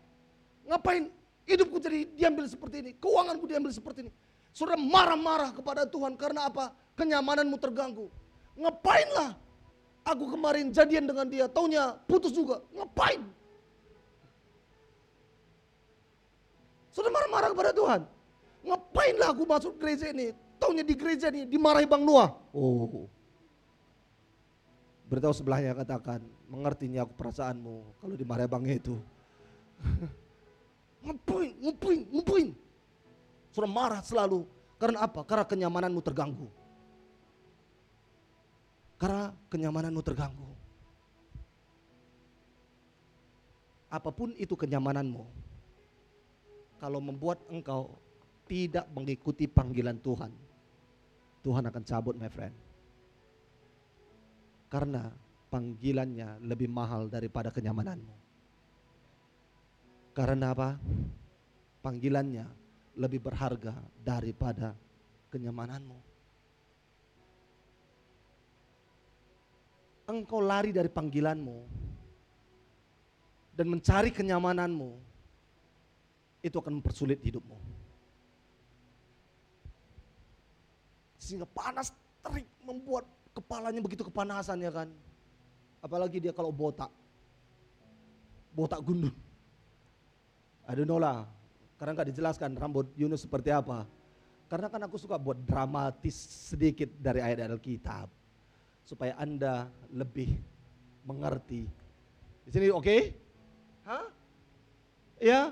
Ngapain 0.67 1.11
hidupku 1.43 1.83
jadi 1.83 2.07
diambil 2.15 2.47
seperti 2.47 2.87
ini? 2.87 2.91
Keuanganku 3.03 3.51
diambil 3.51 3.75
seperti 3.75 4.07
ini? 4.07 4.13
Sudah 4.55 4.79
marah-marah 4.79 5.53
kepada 5.53 5.85
Tuhan 5.85 6.15
karena 6.15 6.49
apa? 6.49 6.71
Kenyamananmu 6.97 7.61
terganggu. 7.61 8.09
Ngapainlah 8.57 9.37
Aku 10.07 10.31
kemarin 10.31 10.71
jadian 10.71 11.03
dengan 11.03 11.27
dia, 11.27 11.51
taunya 11.51 11.99
putus 12.07 12.31
juga. 12.31 12.63
Ngapain? 12.71 13.27
Sudah 16.95 17.11
marah-marah 17.11 17.51
kepada 17.51 17.73
Tuhan. 17.75 18.01
Ngapainlah 18.63 19.29
aku 19.35 19.43
masuk 19.45 19.75
gereja 19.83 20.15
ini? 20.15 20.31
Taunya 20.63 20.87
di 20.87 20.95
gereja 20.95 21.29
ini 21.29 21.45
dimarahi 21.45 21.91
Bang 21.91 22.07
Noah. 22.07 22.33
Oh. 22.55 23.11
Beritahu 25.11 25.35
sebelahnya 25.35 25.75
katakan, 25.75 26.23
mengertinya 26.47 27.03
aku 27.03 27.13
perasaanmu 27.19 27.99
kalau 27.99 28.15
dimarahi 28.15 28.49
Bang 28.49 28.65
itu. 28.65 28.95
ngapain, 31.05 31.53
ngapain, 31.67 32.03
ngapain? 32.15 32.49
Sudah 33.51 33.71
marah 33.71 34.01
selalu. 34.07 34.47
Karena 34.79 35.03
apa? 35.03 35.27
Karena 35.27 35.45
kenyamananmu 35.45 36.01
terganggu. 36.01 36.47
Karena 38.97 39.33
kenyamananmu 39.53 40.01
terganggu. 40.01 40.51
Apa 43.93 44.11
pun 44.11 44.33
itu 44.41 44.57
kenyamananmu, 44.57 45.25
kalau 46.81 47.01
membuat 47.01 47.41
engkau 47.49 47.97
tidak 48.49 48.89
mengikuti 48.93 49.45
panggilan 49.49 50.01
Tuhan, 50.01 50.33
Tuhan 51.45 51.65
akan 51.71 51.83
cabut 51.87 52.17
my 52.19 52.29
friend. 52.29 52.57
Karena 54.67 55.13
panggilannya 55.53 56.43
lebih 56.43 56.67
mahal 56.67 57.07
daripada 57.07 57.55
kenyamananmu. 57.55 58.15
Karena 60.17 60.57
apa? 60.57 60.81
Panggilannya 61.85 62.49
lebih 62.97 63.21
berharga 63.21 63.77
daripada 64.01 64.73
kenyamananmu. 65.31 66.06
Engkau 70.07 70.39
lari 70.39 70.71
dari 70.71 70.87
panggilanmu 70.87 71.67
dan 73.59 73.67
mencari 73.67 74.15
kenyamananmu, 74.15 74.95
itu 76.45 76.57
akan 76.57 76.79
mempersulit 76.79 77.19
hidupmu. 77.27 77.59
Sehingga 81.19 81.49
panas 81.51 81.91
terik 82.23 82.47
membuat 82.63 83.03
kepalanya 83.35 83.83
begitu 83.83 84.07
kepanasan 84.07 84.63
ya 84.63 84.71
kan. 84.71 84.89
Apalagi 85.83 86.23
dia 86.23 86.31
kalau 86.31 86.55
botak. 86.55 86.93
Botak 88.55 88.79
gundul. 88.79 89.11
I 90.69 90.73
don't 90.79 90.87
know 90.87 91.03
lah. 91.03 91.27
Karena 91.77 91.99
nggak 91.99 92.09
dijelaskan 92.15 92.55
rambut 92.55 92.87
Yunus 92.95 93.27
seperti 93.27 93.51
apa. 93.51 93.85
Karena 94.47 94.71
kan 94.71 94.81
aku 94.87 94.95
suka 94.95 95.19
buat 95.19 95.43
dramatis 95.43 96.15
sedikit 96.55 96.87
dari 97.03 97.19
ayat-ayat 97.19 97.59
Alkitab 97.59 98.07
supaya 98.87 99.19
Anda 99.19 99.67
lebih 99.91 100.31
mengerti. 101.03 101.67
Di 102.47 102.51
sini 102.55 102.71
oke? 102.71 102.87
Okay? 102.87 103.01
Hah? 103.83 104.07
Ya? 105.19 105.51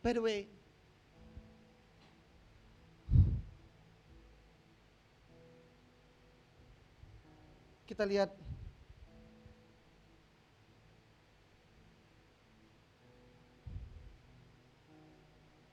By 0.00 0.16
the 0.16 0.22
way, 0.24 0.40
kita 7.86 8.08
lihat 8.08 8.32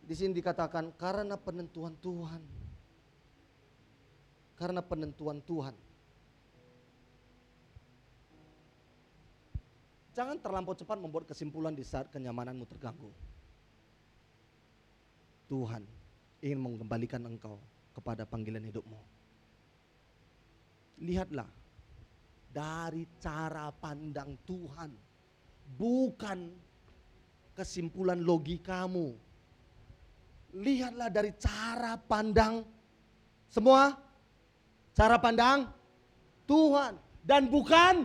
di 0.03 0.13
sini 0.13 0.35
dikatakan 0.35 0.93
karena 0.93 1.39
penentuan 1.39 1.95
Tuhan 1.97 2.58
karena 4.59 4.83
penentuan 4.83 5.39
Tuhan. 5.47 5.71
Jangan 10.11 10.35
terlampau 10.43 10.75
cepat 10.75 10.99
membuat 10.99 11.31
kesimpulan 11.31 11.71
di 11.71 11.87
saat 11.87 12.11
kenyamananmu 12.11 12.67
terganggu. 12.67 13.07
Tuhan 15.47 15.87
ingin 16.43 16.59
mengembalikan 16.59 17.23
engkau 17.23 17.55
kepada 17.95 18.27
panggilan 18.27 18.67
hidupmu. 18.67 18.99
Lihatlah 21.07 21.47
dari 22.51 23.07
cara 23.23 23.71
pandang 23.71 24.35
Tuhan, 24.43 24.91
bukan 25.79 26.51
kesimpulan 27.55 28.19
logikamu. 28.19 29.15
Lihatlah 30.59 31.07
dari 31.07 31.31
cara 31.39 31.95
pandang 31.95 32.67
semua 33.47 34.08
Cara 34.99 35.15
pandang 35.15 35.63
Tuhan 36.43 36.99
dan 37.23 37.47
bukan 37.47 38.03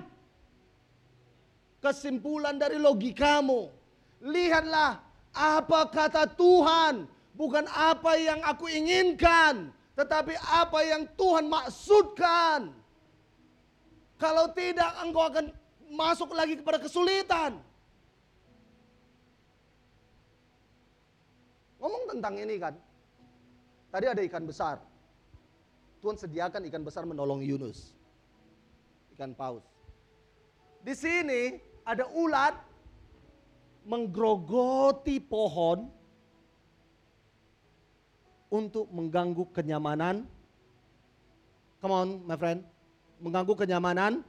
kesimpulan 1.82 2.54
dari 2.54 2.78
logikamu. 2.78 3.66
Lihatlah 4.22 5.02
apa 5.34 5.90
kata 5.90 6.30
Tuhan, 6.38 7.10
bukan 7.34 7.66
apa 7.66 8.14
yang 8.14 8.38
aku 8.46 8.70
inginkan, 8.70 9.74
tetapi 9.98 10.38
apa 10.38 10.86
yang 10.86 11.02
Tuhan 11.18 11.50
maksudkan. 11.50 12.70
Kalau 14.14 14.54
tidak, 14.54 14.94
engkau 15.02 15.26
akan 15.26 15.50
masuk 15.90 16.30
lagi 16.30 16.62
kepada 16.62 16.78
kesulitan. 16.78 17.58
Ngomong 21.82 22.06
tentang 22.06 22.38
ini 22.38 22.54
kan, 22.54 22.78
tadi 23.90 24.06
ada 24.06 24.22
ikan 24.22 24.46
besar. 24.46 24.93
Tuhan 26.04 26.20
sediakan 26.20 26.68
ikan 26.68 26.84
besar 26.84 27.08
menolong 27.08 27.40
Yunus. 27.40 27.96
Ikan 29.16 29.32
paus. 29.32 29.64
Di 30.84 30.92
sini 30.92 31.56
ada 31.80 32.04
ulat 32.12 32.52
menggerogoti 33.88 35.16
pohon 35.16 35.88
untuk 38.52 38.84
mengganggu 38.92 39.48
kenyamanan. 39.56 40.28
Come 41.80 41.94
on, 41.96 42.08
my 42.28 42.36
friend. 42.36 42.60
Mengganggu 43.24 43.64
kenyamanan 43.64 44.20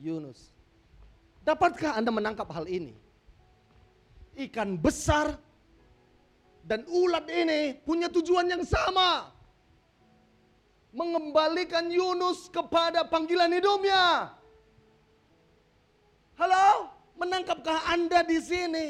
Yunus. 0.00 0.48
Dapatkah 1.44 2.00
Anda 2.00 2.08
menangkap 2.08 2.48
hal 2.48 2.64
ini? 2.72 2.96
Ikan 4.48 4.80
besar 4.80 5.36
dan 6.64 6.88
ulat 6.88 7.28
ini 7.28 7.76
punya 7.84 8.08
tujuan 8.08 8.48
yang 8.48 8.64
sama 8.64 9.28
mengembalikan 10.92 11.88
Yunus 11.88 12.52
kepada 12.52 13.08
panggilan 13.08 13.48
hidupnya. 13.48 14.28
Halo, 16.36 16.92
menangkapkah 17.16 17.88
Anda 17.88 18.20
di 18.24 18.38
sini? 18.38 18.86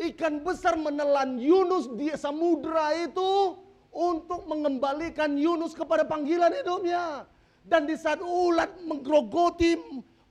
Ikan 0.00 0.40
besar 0.44 0.80
menelan 0.80 1.40
Yunus 1.40 1.88
di 1.96 2.08
samudra 2.16 2.92
itu 2.96 3.56
untuk 3.92 4.46
mengembalikan 4.48 5.36
Yunus 5.36 5.76
kepada 5.76 6.04
panggilan 6.04 6.52
hidupnya. 6.52 7.24
Dan 7.64 7.84
di 7.84 7.96
saat 7.96 8.24
ulat 8.24 8.80
menggerogoti 8.88 9.76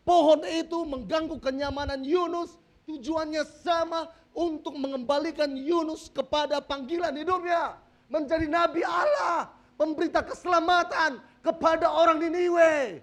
pohon 0.02 0.42
itu 0.46 0.82
mengganggu 0.90 1.38
kenyamanan 1.38 2.02
Yunus, 2.02 2.58
tujuannya 2.90 3.46
sama 3.62 4.10
untuk 4.34 4.74
mengembalikan 4.74 5.54
Yunus 5.54 6.10
kepada 6.10 6.62
panggilan 6.62 7.14
hidupnya. 7.14 7.78
Menjadi 8.10 8.50
nabi 8.50 8.82
Allah 8.82 9.59
memberita 9.80 10.20
keselamatan 10.20 11.24
kepada 11.40 11.88
orang 11.88 12.20
Niniwe. 12.20 13.00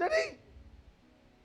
Jadi, 0.00 0.22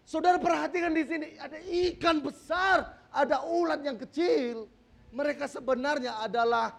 saudara 0.07 0.39
perhatikan 0.39 0.95
di 0.95 1.03
sini 1.03 1.35
ada 1.35 1.59
ikan 1.59 2.23
besar, 2.23 2.95
ada 3.11 3.43
ulat 3.43 3.83
yang 3.83 3.99
kecil. 3.99 4.71
Mereka 5.11 5.43
sebenarnya 5.51 6.23
adalah 6.23 6.71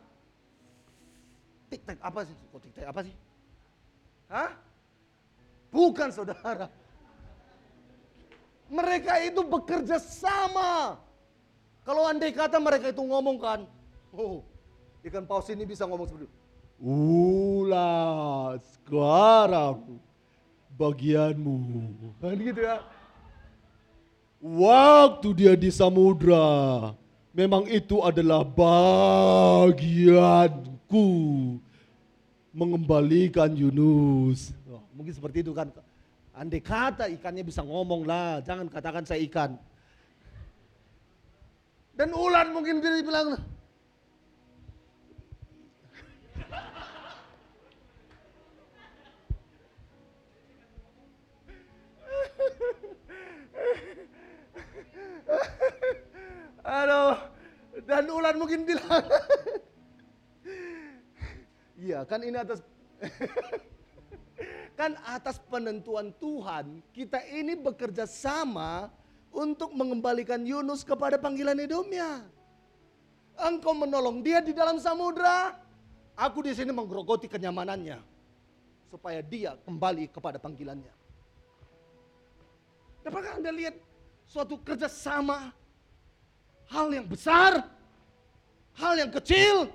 tik-tak 1.69 2.01
apa 2.01 2.21
sih? 2.25 2.37
Kok 2.49 2.61
tik-tak 2.65 2.89
apa 2.89 3.01
sih? 3.05 3.15
Hah? 4.33 4.51
Bukan 5.69 6.09
saudara. 6.09 6.73
Mereka 8.73 9.21
itu 9.29 9.45
bekerja 9.45 10.01
sama. 10.01 10.97
Kalau 11.85 12.09
andai 12.09 12.33
kata 12.33 12.57
mereka 12.57 12.89
itu 12.89 13.05
ngomongkan, 13.05 13.69
oh 14.17 14.41
Ikan 15.03 15.27
paus 15.27 15.51
ini 15.51 15.67
bisa 15.67 15.83
ngomong 15.87 16.07
seperti 16.07 16.31
itu. 16.31 16.35
Ulas 16.83 18.63
sekarang 18.79 19.99
bagianmu. 20.79 21.59
Kan 22.23 22.39
gitu 22.39 22.63
ya. 22.63 22.83
Waktu 24.43 25.29
dia 25.39 25.55
di 25.55 25.71
samudra, 25.71 26.91
memang 27.31 27.67
itu 27.71 28.03
adalah 28.03 28.43
bagianku 29.63 29.87
mengembalikan 32.51 33.55
Yunus. 33.55 34.51
Oh, 34.67 34.83
mungkin 34.95 35.15
seperti 35.15 35.47
itu 35.47 35.55
kan. 35.55 35.71
Andai 36.35 36.59
kata 36.59 37.07
ikannya 37.13 37.47
bisa 37.47 37.63
ngomong 37.63 38.03
lah, 38.03 38.43
jangan 38.43 38.67
katakan 38.67 39.07
saya 39.07 39.23
ikan. 39.31 39.55
Dan 41.95 42.11
ulan 42.11 42.51
mungkin 42.51 42.83
dia 42.83 42.99
bilang, 43.05 43.39
Ulan 58.09 58.39
mungkin 58.39 58.65
bilang, 58.65 58.89
iya 61.87 62.07
kan 62.09 62.23
ini 62.23 62.39
atas, 62.39 62.63
kan 64.81 64.97
atas 65.07 65.37
penentuan 65.51 66.15
Tuhan, 66.17 66.81
kita 66.95 67.21
ini 67.29 67.59
bekerja 67.59 68.09
sama 68.09 68.89
untuk 69.33 69.73
mengembalikan 69.73 70.41
Yunus 70.43 70.87
kepada 70.87 71.21
panggilan 71.21 71.59
hidupnya. 71.59 72.25
Engkau 73.37 73.73
menolong 73.73 74.21
dia 74.21 74.45
di 74.45 74.53
dalam 74.53 74.77
samudra, 74.77 75.57
aku 76.15 76.45
di 76.45 76.53
sini 76.53 76.71
menggerogoti 76.71 77.27
kenyamanannya 77.27 77.99
supaya 78.93 79.25
dia 79.25 79.57
kembali 79.65 80.13
kepada 80.13 80.37
panggilannya. 80.37 80.93
Dapatkah 83.03 83.41
Anda 83.41 83.51
lihat 83.51 83.75
suatu 84.29 84.61
kerjasama 84.61 85.51
hal 86.69 86.87
yang 86.93 87.09
besar, 87.09 87.65
hal 88.77 88.95
yang 88.97 89.11
kecil. 89.13 89.69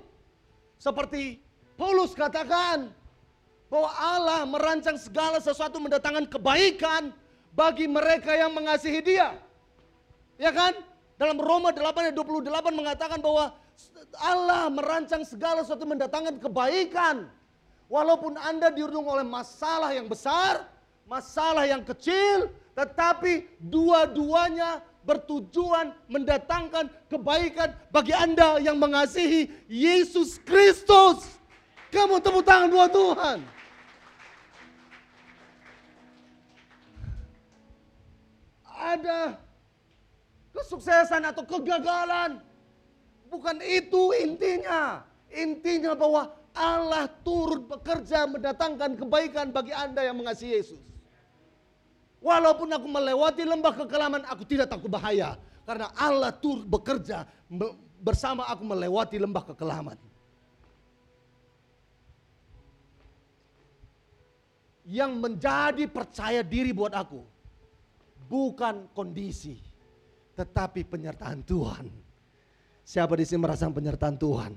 Seperti 0.78 1.42
Paulus 1.74 2.14
katakan 2.14 2.90
bahwa 3.68 3.90
Allah 3.94 4.40
merancang 4.48 4.96
segala 4.96 5.38
sesuatu 5.42 5.78
mendatangkan 5.82 6.26
kebaikan 6.30 7.10
bagi 7.52 7.90
mereka 7.90 8.32
yang 8.34 8.54
mengasihi 8.54 9.02
dia. 9.02 9.34
Ya 10.38 10.54
kan? 10.54 10.74
Dalam 11.18 11.34
Roma 11.42 11.74
8 11.74 11.82
ayat 11.82 12.14
28 12.14 12.46
mengatakan 12.70 13.18
bahwa 13.18 13.50
Allah 14.22 14.70
merancang 14.70 15.26
segala 15.26 15.66
sesuatu 15.66 15.84
mendatangkan 15.84 16.38
kebaikan. 16.38 17.26
Walaupun 17.90 18.38
Anda 18.38 18.70
diurung 18.70 19.08
oleh 19.08 19.24
masalah 19.26 19.96
yang 19.96 20.06
besar, 20.06 20.68
masalah 21.08 21.64
yang 21.66 21.82
kecil, 21.82 22.52
tetapi 22.76 23.48
dua-duanya 23.58 24.84
bertujuan 25.08 25.96
mendatangkan 26.12 26.92
kebaikan 27.08 27.72
bagi 27.88 28.12
Anda 28.12 28.60
yang 28.60 28.76
mengasihi 28.76 29.48
Yesus 29.64 30.36
Kristus. 30.44 31.24
Kamu 31.88 32.20
tepuk 32.20 32.44
tangan 32.44 32.68
buat 32.68 32.92
Tuhan. 32.92 33.38
Ada 38.68 39.40
kesuksesan 40.52 41.24
atau 41.24 41.48
kegagalan. 41.48 42.44
Bukan 43.32 43.64
itu 43.64 44.12
intinya. 44.20 45.08
Intinya 45.32 45.96
bahwa 45.96 46.36
Allah 46.52 47.08
turut 47.24 47.64
bekerja 47.64 48.28
mendatangkan 48.28 49.00
kebaikan 49.00 49.48
bagi 49.52 49.72
Anda 49.72 50.04
yang 50.04 50.20
mengasihi 50.20 50.60
Yesus. 50.60 50.87
Walaupun 52.18 52.66
aku 52.74 52.86
melewati 52.90 53.46
lembah 53.46 53.74
kekelaman, 53.78 54.26
aku 54.26 54.42
tidak 54.42 54.66
takut 54.66 54.90
bahaya. 54.90 55.38
Karena 55.62 55.92
Allah 55.94 56.34
tur 56.34 56.66
bekerja 56.66 57.28
bersama 58.02 58.48
aku 58.50 58.66
melewati 58.66 59.20
lembah 59.20 59.44
kekelaman. 59.54 59.98
Yang 64.88 65.12
menjadi 65.20 65.84
percaya 65.86 66.40
diri 66.42 66.74
buat 66.74 66.96
aku. 66.96 67.22
Bukan 68.26 68.90
kondisi. 68.96 69.60
Tetapi 70.34 70.88
penyertaan 70.88 71.44
Tuhan. 71.44 71.86
Siapa 72.88 73.14
di 73.20 73.28
sini 73.28 73.44
merasakan 73.44 73.76
penyertaan 73.76 74.16
Tuhan? 74.16 74.56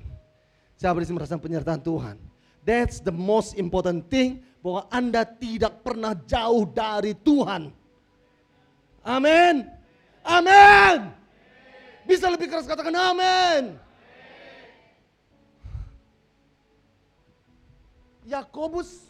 Siapa 0.79 0.97
di 0.97 1.05
sini 1.05 1.19
merasakan 1.19 1.43
penyertaan 1.43 1.81
Tuhan? 1.83 2.15
That's 2.63 3.03
the 3.03 3.11
most 3.11 3.59
important 3.59 4.07
thing 4.07 4.39
bahwa 4.61 4.85
Anda 4.93 5.25
tidak 5.25 5.81
pernah 5.81 6.13
jauh 6.13 6.69
dari 6.69 7.17
Tuhan. 7.17 7.73
Amin. 9.01 9.65
Amin. 10.21 11.09
Bisa 12.05 12.29
lebih 12.29 12.49
keras 12.49 12.69
katakan 12.69 12.93
amin. 12.93 13.77
Yakobus 18.21 19.09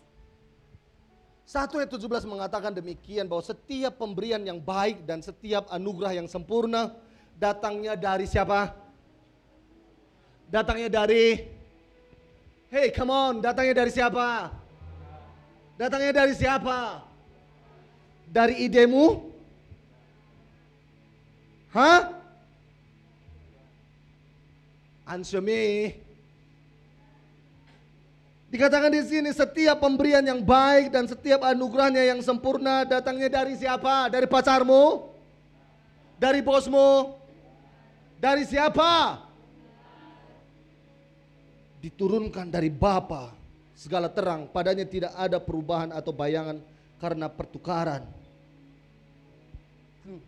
1 1.43 1.67
ayat 1.83 1.91
17 1.91 2.31
mengatakan 2.31 2.71
demikian 2.71 3.27
bahwa 3.27 3.43
setiap 3.43 3.99
pemberian 3.99 4.39
yang 4.39 4.55
baik 4.55 5.03
dan 5.03 5.19
setiap 5.19 5.67
anugerah 5.67 6.15
yang 6.15 6.27
sempurna 6.31 6.95
datangnya 7.35 7.99
dari 7.99 8.23
siapa? 8.23 8.71
Datangnya 10.47 10.87
dari 10.87 11.59
Hey, 12.71 12.87
come 12.95 13.11
on, 13.11 13.43
datangnya 13.43 13.83
dari 13.83 13.91
siapa? 13.91 14.60
Datangnya 15.81 16.13
dari 16.13 16.37
siapa? 16.37 17.01
Dari 18.29 18.69
idemu? 18.69 19.33
Hah? 21.73 22.21
Answer 25.09 25.41
me. 25.41 25.97
Dikatakan 28.53 28.93
di 28.93 29.01
sini 29.09 29.33
setiap 29.33 29.81
pemberian 29.81 30.21
yang 30.21 30.45
baik 30.45 30.93
dan 30.93 31.09
setiap 31.09 31.41
anugerahnya 31.41 32.13
yang 32.13 32.21
sempurna 32.21 32.85
datangnya 32.85 33.41
dari 33.41 33.57
siapa? 33.57 34.05
Dari 34.13 34.29
pacarmu? 34.29 35.09
Dari 36.21 36.45
bosmu? 36.45 37.17
Dari 38.21 38.45
siapa? 38.45 39.17
Diturunkan 41.81 42.53
dari 42.53 42.69
Bapa 42.69 43.40
segala 43.81 44.13
terang, 44.13 44.45
padanya 44.45 44.85
tidak 44.85 45.09
ada 45.17 45.41
perubahan 45.41 45.89
atau 45.89 46.13
bayangan 46.13 46.61
karena 47.01 47.25
pertukaran. 47.25 48.05
Hmm. 50.05 50.21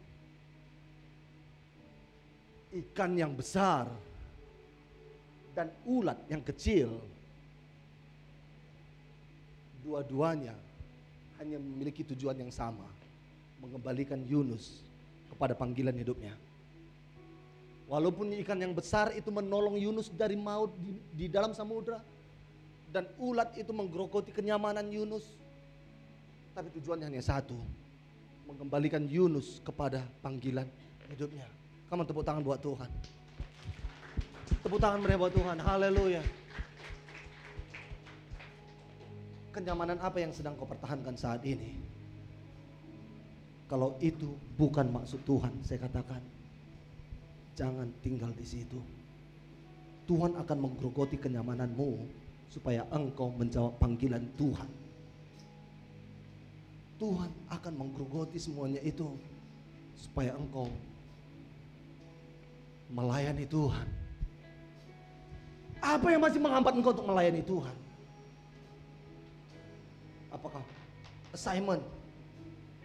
Ikan 2.73 3.13
yang 3.13 3.37
besar 3.37 3.85
dan 5.53 5.69
ulat 5.85 6.17
yang 6.25 6.41
kecil 6.41 6.97
dua-duanya 9.85 10.57
hanya 11.37 11.61
memiliki 11.61 12.01
tujuan 12.01 12.41
yang 12.41 12.49
sama, 12.49 12.89
mengembalikan 13.61 14.17
Yunus 14.25 14.81
kepada 15.29 15.53
panggilan 15.53 15.93
hidupnya. 15.93 16.33
Walaupun 17.85 18.33
ikan 18.41 18.57
yang 18.57 18.73
besar 18.73 19.13
itu 19.13 19.29
menolong 19.29 19.77
Yunus 19.77 20.09
dari 20.09 20.33
maut 20.33 20.73
di, 20.73 20.97
di 21.13 21.25
dalam 21.29 21.53
samudra 21.53 22.01
dan 22.93 23.09
ulat 23.17 23.57
itu 23.57 23.73
menggerogoti 23.73 24.29
kenyamanan 24.29 24.85
Yunus, 24.93 25.25
tapi 26.53 26.69
tujuannya 26.77 27.09
hanya 27.09 27.25
satu, 27.25 27.57
mengembalikan 28.45 29.01
Yunus 29.09 29.57
kepada 29.65 30.05
panggilan 30.21 30.69
hidupnya. 31.09 31.49
Kamu 31.89 32.05
tepuk 32.05 32.21
tangan 32.21 32.45
buat 32.45 32.61
Tuhan. 32.61 32.89
Tepuk 34.61 34.77
tangan 34.77 35.01
mereka 35.01 35.25
buat 35.25 35.33
Tuhan. 35.33 35.57
Haleluya. 35.57 36.21
Kenyamanan 39.53 39.97
apa 39.97 40.17
yang 40.21 40.29
sedang 40.29 40.53
kau 40.53 40.69
pertahankan 40.69 41.17
saat 41.17 41.41
ini? 41.45 41.73
Kalau 43.65 43.97
itu 44.05 44.37
bukan 44.53 44.85
maksud 44.93 45.25
Tuhan, 45.25 45.49
saya 45.65 45.81
katakan, 45.81 46.21
jangan 47.57 47.89
tinggal 48.05 48.29
di 48.37 48.45
situ. 48.45 48.77
Tuhan 50.05 50.37
akan 50.37 50.57
menggerogoti 50.61 51.17
kenyamananmu 51.17 52.21
supaya 52.53 52.85
engkau 52.93 53.33
menjawab 53.33 53.73
panggilan 53.81 54.21
Tuhan. 54.37 54.69
Tuhan 57.01 57.33
akan 57.49 57.73
menggerogoti 57.73 58.37
semuanya 58.37 58.77
itu 58.85 59.17
supaya 59.97 60.37
engkau 60.37 60.69
melayani 62.93 63.49
Tuhan. 63.49 63.87
Apa 65.81 66.13
yang 66.13 66.21
masih 66.21 66.37
menghambat 66.37 66.77
engkau 66.77 66.93
untuk 66.93 67.09
melayani 67.09 67.41
Tuhan? 67.41 67.75
Apakah 70.29 70.61
assignment, 71.33 71.81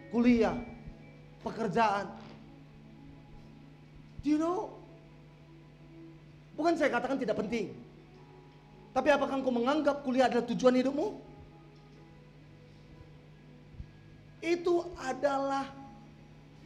kuliah, 0.09 0.57
pekerjaan? 1.45 2.09
Do 4.25 4.27
you 4.33 4.41
know? 4.41 4.73
Bukan 6.57 6.75
saya 6.75 6.91
katakan 6.91 7.21
tidak 7.21 7.39
penting. 7.39 7.71
Tapi 8.99 9.15
apakah 9.15 9.39
engkau 9.39 9.55
menganggap 9.55 10.03
kuliah 10.03 10.27
adalah 10.27 10.43
tujuan 10.43 10.75
hidupmu? 10.75 11.07
Itu 14.43 14.91
adalah 14.99 15.71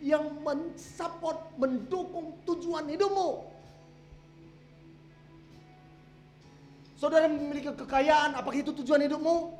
yang 0.01 0.41
mensupport, 0.41 1.53
mendukung 1.61 2.33
tujuan 2.41 2.89
hidupmu. 2.89 3.45
Saudara 6.97 7.29
memiliki 7.29 7.69
kekayaan, 7.69 8.33
apakah 8.33 8.65
itu 8.65 8.73
tujuan 8.81 9.05
hidupmu? 9.05 9.53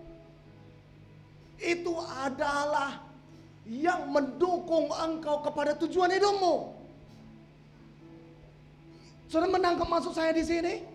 Itu 1.62 1.94
adalah 2.26 3.06
yang 3.70 4.10
mendukung 4.10 4.90
engkau 4.90 5.46
kepada 5.46 5.78
tujuan 5.78 6.10
hidupmu. 6.10 6.74
Saudara 9.30 9.62
menangkap 9.62 9.86
maksud 9.86 10.18
saya 10.18 10.34
di 10.34 10.42
sini? 10.42 10.93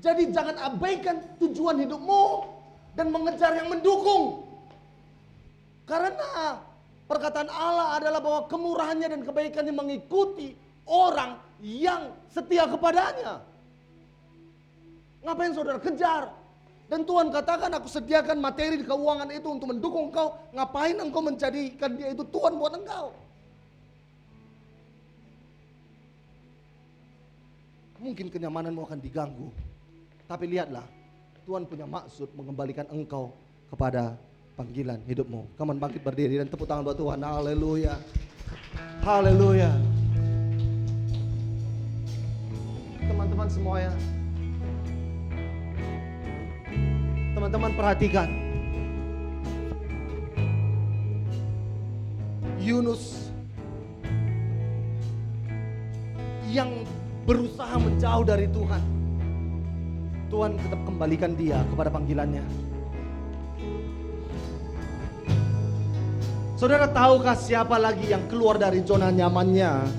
Jadi 0.00 0.32
jangan 0.32 0.56
abaikan 0.56 1.20
tujuan 1.36 1.76
hidupmu 1.84 2.24
dan 2.96 3.12
mengejar 3.12 3.52
yang 3.52 3.68
mendukung. 3.68 4.48
Karena 5.84 6.56
perkataan 7.04 7.52
Allah 7.52 8.00
adalah 8.00 8.20
bahwa 8.24 8.40
kemurahannya 8.48 9.08
dan 9.12 9.20
kebaikannya 9.20 9.74
mengikuti 9.76 10.56
orang 10.88 11.36
yang 11.60 12.16
setia 12.32 12.64
kepadanya. 12.64 13.44
Ngapain 15.20 15.52
saudara 15.52 15.76
kejar? 15.76 16.32
Dan 16.90 17.06
Tuhan 17.06 17.30
katakan 17.30 17.70
aku 17.76 17.86
sediakan 17.86 18.42
materi 18.42 18.82
di 18.82 18.86
keuangan 18.88 19.30
itu 19.30 19.46
untuk 19.46 19.70
mendukung 19.70 20.10
engkau. 20.10 20.34
Ngapain 20.56 20.96
engkau 20.98 21.22
menjadikan 21.22 21.94
dia 21.94 22.10
itu 22.10 22.24
Tuhan 22.26 22.58
buat 22.58 22.74
engkau? 22.74 23.14
Mungkin 28.00 28.26
kenyamananmu 28.32 28.80
akan 28.88 28.98
diganggu. 28.98 29.52
Tapi 30.30 30.46
lihatlah, 30.46 30.86
Tuhan 31.42 31.66
punya 31.66 31.90
maksud 31.90 32.30
mengembalikan 32.38 32.86
engkau 32.94 33.34
kepada 33.66 34.14
panggilan 34.54 35.02
hidupmu. 35.02 35.58
Kamu 35.58 35.74
bangkit 35.74 36.06
berdiri 36.06 36.38
dan 36.38 36.46
tepuk 36.46 36.70
tangan 36.70 36.86
buat 36.86 36.94
Tuhan. 36.94 37.18
Haleluya. 37.18 37.98
Haleluya. 39.02 39.74
Teman-teman 43.10 43.48
semuanya, 43.50 43.90
Teman-teman 47.34 47.74
perhatikan. 47.74 48.30
Yunus 52.62 53.34
yang 56.54 56.86
berusaha 57.26 57.74
menjauh 57.82 58.22
dari 58.22 58.46
Tuhan. 58.46 58.99
Tuhan 60.30 60.54
tetap 60.56 60.80
kembalikan 60.86 61.34
dia 61.34 61.58
kepada 61.66 61.90
panggilannya. 61.90 62.46
Saudara 66.54 66.86
tahukah 66.86 67.34
siapa 67.34 67.74
lagi 67.80 68.14
yang 68.14 68.24
keluar 68.30 68.60
dari 68.60 68.84
zona 68.86 69.10
nyamannya 69.10 69.90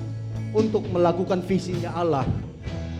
untuk 0.56 0.88
melakukan 0.88 1.44
visinya 1.44 1.92
Allah? 1.92 2.24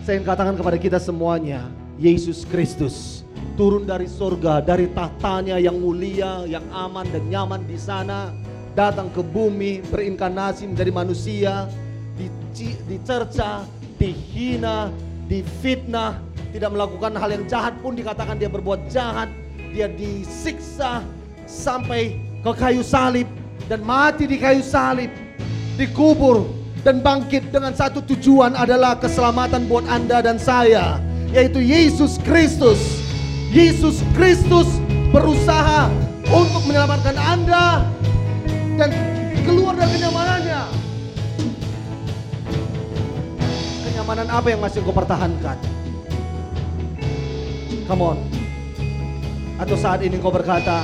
Saya 0.05 0.19
ingin 0.19 0.27
katakan 0.29 0.55
kepada 0.59 0.77
kita 0.77 0.99
semuanya, 0.99 1.65
Yesus 1.95 2.43
Kristus 2.43 3.23
turun 3.55 3.87
dari 3.87 4.09
surga, 4.09 4.59
dari 4.59 4.91
tahtanya 4.91 5.57
yang 5.61 5.79
mulia, 5.79 6.43
yang 6.43 6.65
aman 6.75 7.07
dan 7.07 7.23
nyaman 7.29 7.63
di 7.63 7.79
sana, 7.79 8.33
datang 8.73 9.07
ke 9.13 9.21
bumi, 9.21 9.79
berinkarnasi 9.87 10.67
menjadi 10.67 10.91
manusia, 10.91 11.53
dicerca, 12.89 13.63
dihina, 13.95 14.89
difitnah, 15.31 16.19
tidak 16.53 16.69
melakukan 16.69 17.17
hal 17.17 17.29
yang 17.33 17.43
jahat 17.49 17.73
pun 17.81 17.97
dikatakan 17.97 18.37
dia 18.37 18.45
berbuat 18.45 18.85
jahat, 18.85 19.27
dia 19.73 19.89
disiksa 19.89 21.01
sampai 21.49 22.21
ke 22.45 22.51
kayu 22.53 22.85
salib 22.85 23.25
dan 23.65 23.81
mati 23.81 24.29
di 24.29 24.37
kayu 24.37 24.61
salib, 24.61 25.09
dikubur 25.75 26.45
dan 26.85 27.01
bangkit 27.01 27.49
dengan 27.49 27.73
satu 27.73 28.05
tujuan 28.05 28.53
adalah 28.53 29.01
keselamatan 29.01 29.65
buat 29.65 29.89
Anda 29.89 30.21
dan 30.21 30.37
saya, 30.37 31.01
yaitu 31.33 31.57
Yesus 31.57 32.21
Kristus 32.21 33.01
Yesus 33.53 34.01
Kristus 34.13 34.65
berusaha 35.09 35.89
untuk 36.29 36.65
menyelamatkan 36.69 37.17
Anda 37.17 37.85
dan 38.77 38.89
keluar 39.45 39.73
dari 39.77 39.97
kenyamanannya. 39.97 40.61
Kenyamanan 43.85 44.27
apa 44.29 44.47
yang 44.49 44.61
masih 44.61 44.81
kau 44.81 44.89
pertahankan? 44.89 45.82
Come 47.89 48.03
on. 48.03 48.17
Atau 49.59 49.77
saat 49.77 50.01
ini 50.01 50.17
kau 50.17 50.33
berkata, 50.33 50.83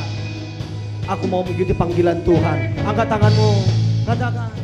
aku 1.09 1.25
mau 1.25 1.41
mengikuti 1.41 1.73
panggilan 1.73 2.21
Tuhan. 2.21 2.57
Angkat 2.85 3.07
tanganmu, 3.09 3.51
katakan. 4.05 4.58